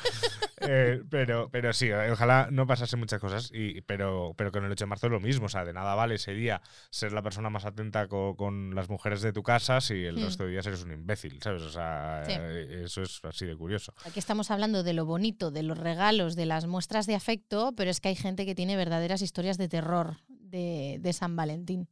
[0.61, 4.85] Eh, pero, pero sí, ojalá no pasase muchas cosas, y, pero, pero con el 8
[4.85, 5.47] de marzo es lo mismo.
[5.47, 6.61] O sea, de nada vale ese día
[6.91, 10.25] ser la persona más atenta co- con, las mujeres de tu casa si el Hmm.
[10.25, 11.63] resto de días eres un imbécil, ¿sabes?
[11.63, 12.33] O sea, Sí.
[12.37, 13.95] eh, eso es así de curioso.
[14.05, 17.91] Aquí estamos hablando de lo bonito, de los regalos, de las muestras de afecto, pero
[17.91, 21.89] es que hay gente que tiene verdaderas historias de terror de, de San Valentín.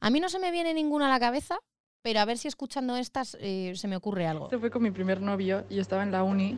[0.00, 1.58] A mí no se me viene ninguna a la cabeza,
[2.00, 4.46] pero a ver si escuchando estas eh, se me ocurre algo.
[4.46, 6.56] Este fue con mi primer novio, yo estaba en la uni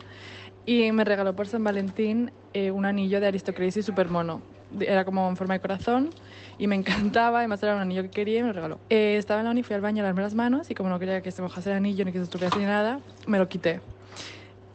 [0.65, 4.41] y me regaló por San Valentín eh, un anillo de Aristocracy super mono.
[4.79, 6.11] Era como en forma de corazón
[6.57, 8.79] y me encantaba, además era un anillo que quería y me lo regaló.
[8.89, 10.97] Eh, estaba en la uni, fui al baño a lavarme las manos y como no
[10.97, 13.81] quería que se mojase el anillo ni que se estuviese ni nada, me lo quité.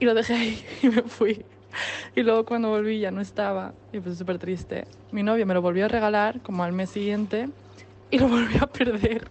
[0.01, 1.45] Y lo dejé ahí y me fui.
[2.17, 4.87] Y luego cuando volví ya no estaba y pues súper triste.
[5.13, 7.49] Mi novio me lo volvió a regalar como al mes siguiente
[8.11, 9.31] y lo volví a perder.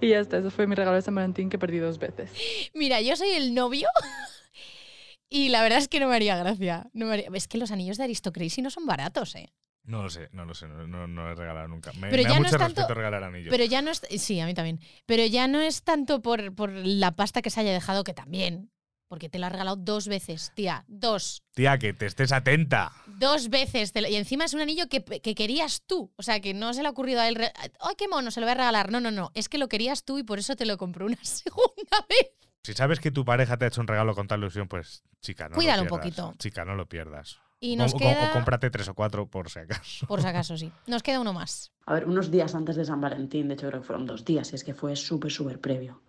[0.00, 2.32] Y ya está, eso fue mi regalo de San Valentín que perdí dos veces.
[2.74, 3.86] Mira, yo soy el novio
[5.28, 6.88] y la verdad es que no me haría gracia.
[6.92, 9.52] No me haría- Es que los anillos de Aristocracy no son baratos, ¿eh?
[9.84, 11.92] No lo sé, no lo sé, no, no, no he regalado nunca.
[11.94, 13.50] Me, Pero me ya da no mucho es tanto- respeto regalar anillos.
[13.50, 14.00] Pero ya no es.
[14.18, 14.80] Sí, a mí también.
[15.06, 18.71] Pero ya no es tanto por, por la pasta que se haya dejado, que también.
[19.12, 20.86] Porque te lo ha regalado dos veces, tía.
[20.88, 21.42] Dos.
[21.52, 22.92] Tía, que te estés atenta.
[23.04, 23.92] Dos veces.
[23.92, 26.10] te lo- Y encima es un anillo que, que querías tú.
[26.16, 27.36] O sea, que no se le ha ocurrido a él.
[27.80, 28.30] ¡Ay, qué mono!
[28.30, 28.90] Se lo voy a regalar.
[28.90, 29.30] No, no, no.
[29.34, 32.30] Es que lo querías tú y por eso te lo compró una segunda vez.
[32.62, 35.50] Si sabes que tu pareja te ha hecho un regalo con tal ilusión, pues chica,
[35.50, 36.16] no Cuídalo un lo pierdas.
[36.22, 36.38] poquito.
[36.38, 37.36] Chica, no lo pierdas.
[37.60, 38.30] Y O- nos o- queda.
[38.30, 40.06] o cómprate tres o cuatro por si acaso.
[40.06, 40.72] Por si acaso, sí.
[40.86, 41.70] Nos queda uno más.
[41.84, 44.50] A ver, unos días antes de San Valentín, de hecho creo que fueron dos días,
[44.52, 46.00] y es que fue súper, súper previo.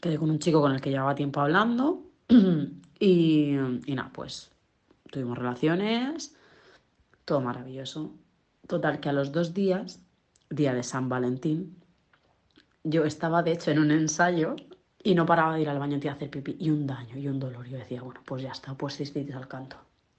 [0.00, 2.02] Quedé con un chico con el que llevaba tiempo hablando
[2.98, 3.56] y,
[3.86, 4.50] y nada, pues
[5.10, 6.34] tuvimos relaciones,
[7.24, 8.12] todo maravilloso.
[8.66, 10.00] Total, que a los dos días,
[10.50, 11.76] día de San Valentín,
[12.84, 14.56] yo estaba de hecho en un ensayo
[15.02, 17.38] y no paraba de ir al baño a hacer pipí y un daño y un
[17.38, 17.66] dolor.
[17.66, 19.76] Yo decía, bueno, pues ya está, pues cistitis al canto.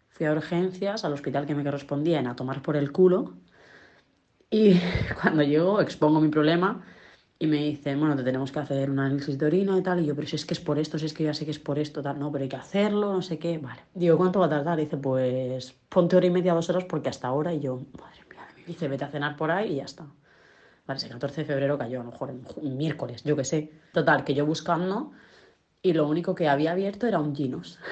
[0.10, 3.34] Fui a urgencias, al hospital que me correspondía, en a tomar por el culo.
[4.50, 4.76] Y
[5.22, 6.84] cuando llego, expongo mi problema
[7.44, 10.00] y me dicen, bueno, te tenemos que hacer un análisis de orina y tal.
[10.00, 11.52] Y yo, pero si es que es por esto, si es que ya sé que
[11.52, 13.58] es por esto, tal, no, pero hay que hacerlo, no sé qué.
[13.58, 13.82] Vale.
[13.94, 14.78] Digo, ¿cuánto va a tardar?
[14.80, 17.54] dice, pues ponte hora y media, dos horas, porque hasta ahora.
[17.54, 18.68] Y yo, madre mía, de vida".
[18.68, 20.06] dice, vete a cenar por ahí y ya está.
[20.88, 23.74] Vale, ese 14 de febrero cayó, a lo mejor en miércoles, yo qué sé.
[23.92, 25.12] Total, que yo buscando
[25.82, 27.78] y lo único que había abierto era un Ginos.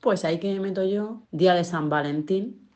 [0.00, 2.70] Pues ahí que me meto yo, día de San Valentín,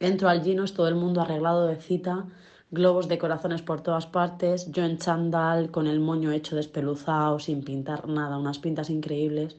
[0.00, 2.26] entro al Ginos, todo el mundo arreglado de cita,
[2.70, 7.64] globos de corazones por todas partes, yo en chándal, con el moño hecho despeluzado, sin
[7.64, 9.56] pintar nada, unas pintas increíbles.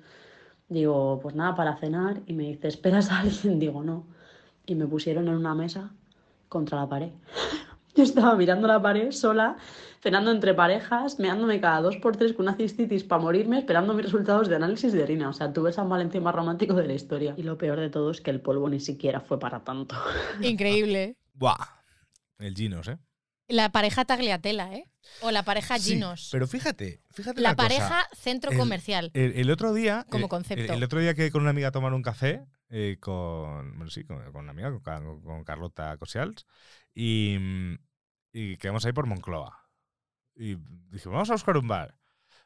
[0.69, 3.59] Digo, pues nada, para cenar, y me dice, ¿esperas a alguien?
[3.59, 4.05] Digo, no.
[4.65, 5.91] Y me pusieron en una mesa
[6.47, 7.09] contra la pared.
[7.95, 9.57] Yo estaba mirando la pared sola,
[9.99, 14.05] cenando entre parejas, meándome cada dos por tres con una cistitis para morirme, esperando mis
[14.05, 15.27] resultados de análisis de orina.
[15.27, 17.33] O sea, tuve San Valentín más romántico de la historia.
[17.35, 19.97] Y lo peor de todo es que el polvo ni siquiera fue para tanto.
[20.41, 21.17] Increíble.
[21.33, 21.80] Buah.
[22.41, 22.97] El Ginos, ¿eh?
[23.47, 24.89] La pareja tagliatela, ¿eh?
[25.21, 26.29] O la pareja Sí, Ginos.
[26.31, 27.67] pero fíjate, fíjate la una cosa.
[27.67, 29.11] pareja centro El- comercial.
[29.13, 30.05] El, el otro día.
[30.09, 30.63] Como eh, concepto.
[30.63, 33.75] El, el otro día que con una amiga a tomar un café eh, con.
[33.77, 36.45] Bueno, sí, con, con una amiga, con, con Carlota Cosials.
[36.93, 37.75] Y, mm,
[38.33, 39.57] y quedamos ahí por Moncloa.
[40.35, 40.55] Y
[40.89, 41.97] dije, vamos a buscar un bar.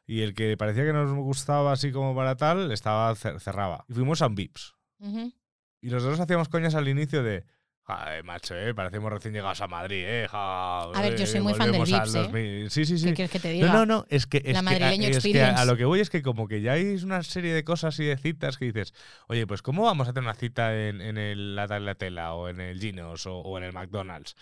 [0.06, 3.84] Y el que parecía que nos gustaba así como para tal, estaba cer- cerraba.
[3.88, 4.74] Y fuimos a un Vips.
[4.98, 5.32] Ujú.
[5.80, 7.44] Y los dos hacíamos coñas al inicio de.
[7.86, 10.26] Joder, macho, eh, parecemos recién llegados a Madrid, eh.
[10.28, 12.18] ja, A ver, yo eh, soy muy fan del Vips, ¿eh?
[12.18, 12.70] 2000".
[12.70, 13.06] Sí, sí, sí.
[13.06, 13.68] ¿Qué quieres que te diga?
[13.68, 16.00] No, no, no, es que, es La que, madrileña es que a, lo que voy
[16.00, 18.92] es que como que ya hay una serie de cosas y de citas que dices,
[19.28, 22.60] oye, pues ¿cómo vamos a tener una cita en, en el La Tagliatella o en
[22.60, 24.34] el Ginos o, o en el McDonald's?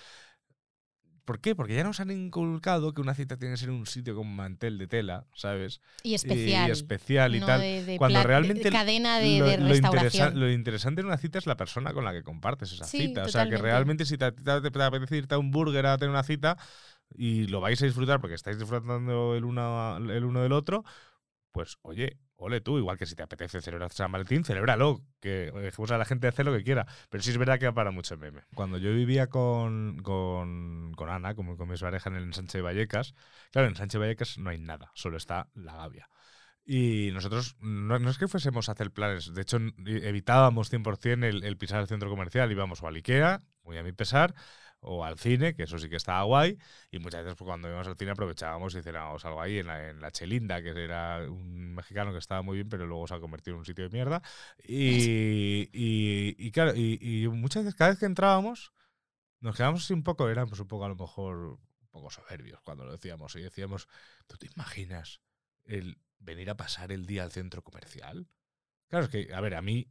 [1.24, 1.54] ¿Por qué?
[1.54, 4.34] Porque ya nos han inculcado que una cita tiene que ser en un sitio con
[4.34, 5.80] mantel de tela, ¿sabes?
[6.02, 6.68] Y especial.
[6.68, 7.60] Y, especial y no tal.
[7.62, 10.40] de- de cuando de realmente cadena de- lo, de lo interesa- restauración.
[10.40, 13.24] lo interesante en una cita es la persona con la que compartes esa Sí, cita.
[13.24, 16.10] O sea, que realmente si te, te- te apetece irte a un burger a tener
[16.10, 16.58] una cita
[17.16, 20.84] y lo vais a disfrutar porque estáis disfrutando el uno, el uno del otro,
[21.54, 25.92] pues oye, ole tú, igual que si te apetece celebrar San Valentín, celébralo, que dejemos
[25.92, 26.84] a la gente hacer lo que quiera.
[27.08, 28.42] Pero sí es verdad que para mucho meme.
[28.56, 33.14] Cuando yo vivía con, con, con Ana, como con mi pareja en el ensanche Vallecas,
[33.52, 36.10] claro, en ensanche de Vallecas no hay nada, solo está la gavia.
[36.66, 41.44] Y nosotros no, no es que fuésemos a hacer planes, de hecho evitábamos 100% el,
[41.44, 44.34] el pisar el centro comercial, íbamos o al Ikea, muy a mi pesar,
[44.84, 46.58] o al cine, que eso sí que estaba guay,
[46.90, 49.90] y muchas veces pues, cuando íbamos al cine aprovechábamos y cenábamos algo ahí en la,
[49.90, 53.20] en la Chelinda, que era un mexicano que estaba muy bien, pero luego se ha
[53.20, 54.22] convertido en un sitio de mierda.
[54.62, 58.72] Y, y, y claro, y, y muchas veces, cada vez que entrábamos,
[59.40, 62.84] nos quedábamos así un poco, éramos un poco a lo mejor un poco soberbios cuando
[62.84, 63.88] lo decíamos, y decíamos,
[64.26, 65.20] ¿tú te imaginas
[65.64, 68.26] el venir a pasar el día al centro comercial?
[68.94, 69.88] Claro, es que, a ver, a mí...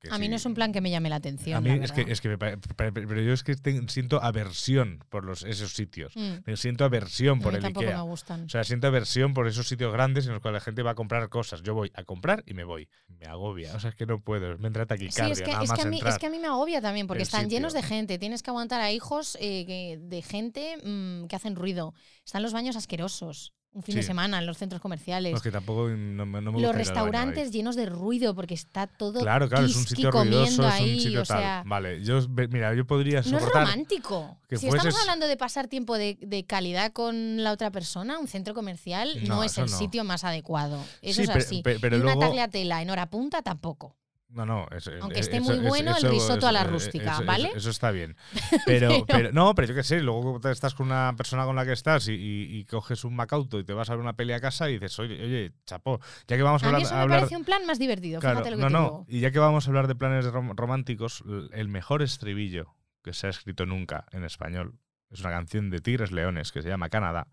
[0.00, 1.58] que A mí sí, no es un plan que me llame la atención.
[1.58, 3.54] a mí es que, es que me pero yo es que
[3.86, 6.16] siento aversión por los, esos sitios.
[6.16, 6.52] Mm.
[6.54, 7.98] Siento aversión A por mí el tampoco Ikea.
[7.98, 8.44] me gustan.
[8.46, 10.94] O sea, siento aversión por esos sitios grandes en los cuales la gente va a
[10.96, 11.62] comprar cosas.
[11.62, 12.88] Yo voy a comprar y me voy.
[13.06, 13.72] Me agobia.
[13.76, 14.58] O sea, es que no puedo.
[14.58, 16.30] Me entra Sí, taquicardia es que, nada es, más que a mí, es que a
[16.30, 18.18] mí me agobia también, porque están llenos de gente.
[18.18, 21.94] Tienes que aguantar a hijos eh, de gente mm, que hacen ruido.
[22.24, 23.52] Están los baños asquerosos.
[23.72, 25.30] Un fin de semana en los centros comerciales.
[25.30, 26.76] No, es que tampoco no, no me los ahí.
[26.76, 30.58] restaurantes llenos de ruido porque está todo Claro, claro, es un sitio ruidoso, comiendo es
[30.58, 31.38] un ahí, sitio o tal.
[31.38, 32.18] sea, Vale, yo,
[32.50, 34.36] mira, yo podría no es romántico.
[34.48, 38.18] que si fueses- estamos hablando de pasar tiempo de, de calidad con la otra persona,
[38.18, 39.76] un centro comercial no, No, es el no.
[39.78, 40.82] sitio más adecuado.
[41.00, 41.62] Eso Sí, es así.
[41.62, 43.94] pe- pero y una luego- tagliatella en hora punta tampoco.
[44.32, 44.66] No, no.
[44.70, 47.14] eso- Aunque eh, esté eso- muy eso- bueno, el eso- risotto a la eso- rústica,
[47.14, 47.48] eso- ¿vale?
[47.48, 48.16] Eso, eso está bien.
[48.66, 51.64] Pero, Pero- pero- no, pero yo qué sé, luego estás con una persona con la
[51.66, 54.32] que estás y, y- y coges un macauto y te vas a ver una peli
[54.32, 56.94] a casa y dices, oye, oye, chapó, ya que vamos a A mí hablar, eso
[56.94, 59.06] a me hablar- parece un plan más divertido, Claro, fíjate lo que no, te no.
[59.08, 63.26] Y ya que vamos a hablar de planes rom- románticos, el mejor estribillo que se
[63.26, 64.78] ha escrito nunca en español
[65.10, 67.26] es una canción de Tigres Leones que se llama Canadá,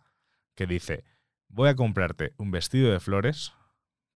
[0.55, 1.03] que dice,
[1.47, 3.53] voy a comprarte un vestido de flores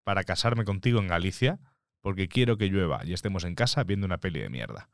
[0.03, 1.59] para casarme contigo en Galicia
[2.03, 4.89] porque quiero que llueva y estemos en casa viendo una peli de mierda.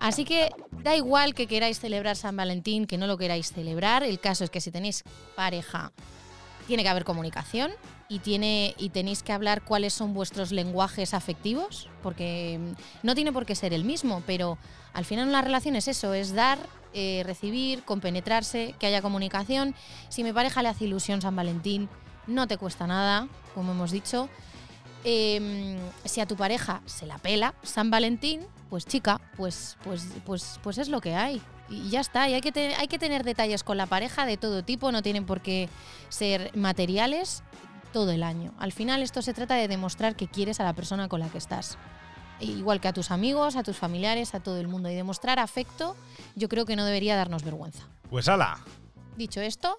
[0.00, 0.50] Así que
[0.82, 4.02] da igual que queráis celebrar San Valentín, que no lo queráis celebrar.
[4.02, 5.02] El caso es que si tenéis
[5.34, 5.92] pareja,
[6.66, 7.70] tiene que haber comunicación
[8.08, 13.32] y, tiene, y tenéis que hablar cuáles son vuestros lenguajes afectivos, porque mm, no tiene
[13.32, 14.58] por qué ser el mismo, pero
[14.92, 16.58] al final una relación es eso, es dar,
[16.92, 19.74] eh, recibir, compenetrarse, que haya comunicación.
[20.10, 21.88] Si mi pareja le hace ilusión San Valentín,
[22.26, 24.28] no te cuesta nada, como hemos dicho.
[25.04, 30.58] Eh, si a tu pareja se la pela San Valentín, pues chica, pues, pues, pues,
[30.62, 31.42] pues es lo que hay.
[31.68, 32.28] Y ya está.
[32.28, 35.02] Y hay que, te- hay que tener detalles con la pareja de todo tipo, no
[35.02, 35.68] tienen por qué
[36.08, 37.42] ser materiales
[37.92, 38.52] todo el año.
[38.58, 41.38] Al final esto se trata de demostrar que quieres a la persona con la que
[41.38, 41.76] estás.
[42.40, 44.90] E Igual que a tus amigos, a tus familiares, a todo el mundo.
[44.90, 45.96] Y demostrar afecto
[46.34, 47.84] yo creo que no debería darnos vergüenza.
[48.10, 48.58] Pues ala.
[49.16, 49.78] Dicho esto,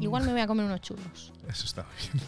[0.00, 1.32] igual me voy a comer unos churros.
[1.48, 2.24] Eso está bien.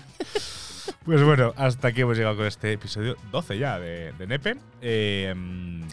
[1.05, 4.57] Pues bueno, hasta aquí hemos llegado con este episodio 12 ya de, de Nepe.
[4.83, 5.35] Eh,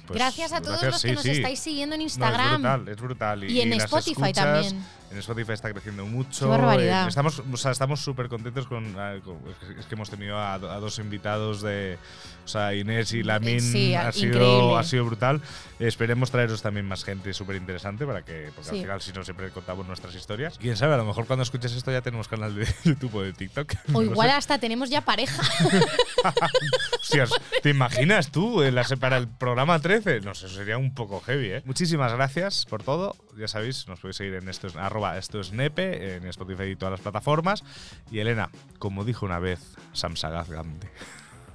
[0.08, 1.32] pues gracias a todos gracias, los que sí, nos sí.
[1.32, 2.46] estáis siguiendo en No, Instagram.
[2.46, 3.44] es brutal, es brutal.
[3.46, 4.84] Y en las Spotify escuchas, también.
[5.12, 6.46] En Spotify está creciendo mucho.
[6.46, 7.06] Qué barbaridad.
[7.06, 9.38] Eh, estamos o sea, estamos súper contentos con, ah, con-
[9.80, 12.00] es que- hemos tenido a, a dos invitados de.
[12.44, 13.62] O sea, Inés y Lamin.
[13.62, 15.40] Sí, ha, sido, ha sido brutal.
[15.80, 18.50] Esperemos traeros también más gente súper interesante para que.
[18.56, 20.58] Porque al final, si no, siempre contamos nuestras historias.
[20.58, 23.34] Quién sabe, a lo mejor cuando escuches esto ya tenemos canal de YouTube o de
[23.34, 23.72] TikTok.
[23.94, 24.36] O No igual sé.
[24.36, 25.42] hasta tenemos ya pareja.
[27.02, 27.32] Hostias,
[27.62, 30.22] ¿te imaginas tú en la, para el programa 13?
[30.22, 31.62] No sé, eso sería un poco heavy, ¿eh?
[31.66, 33.16] Muchísimas gracias por todo.
[33.38, 36.76] Ya sabéis, nos podéis seguir en esto es, arroba esto es nepe, en Spotify y
[36.76, 37.64] todas las plataformas.
[38.12, 39.60] Y Elena, como dijo una vez
[39.94, 40.88] Sam Sagaz Gandhi,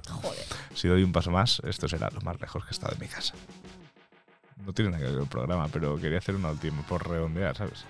[0.07, 0.45] Joder.
[0.73, 3.07] si doy un paso más, esto será lo más lejos que he estado de mi
[3.07, 3.33] casa.
[4.65, 7.55] No tiene nada que ver con el programa, pero quería hacer una última por redondear,
[7.55, 7.85] ¿sabes?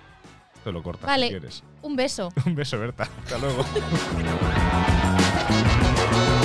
[0.60, 1.28] Esto lo cortas Vale.
[1.28, 1.64] si quieres.
[1.80, 2.30] Un beso.
[2.44, 3.04] Un beso, Berta.
[3.04, 3.64] Hasta luego.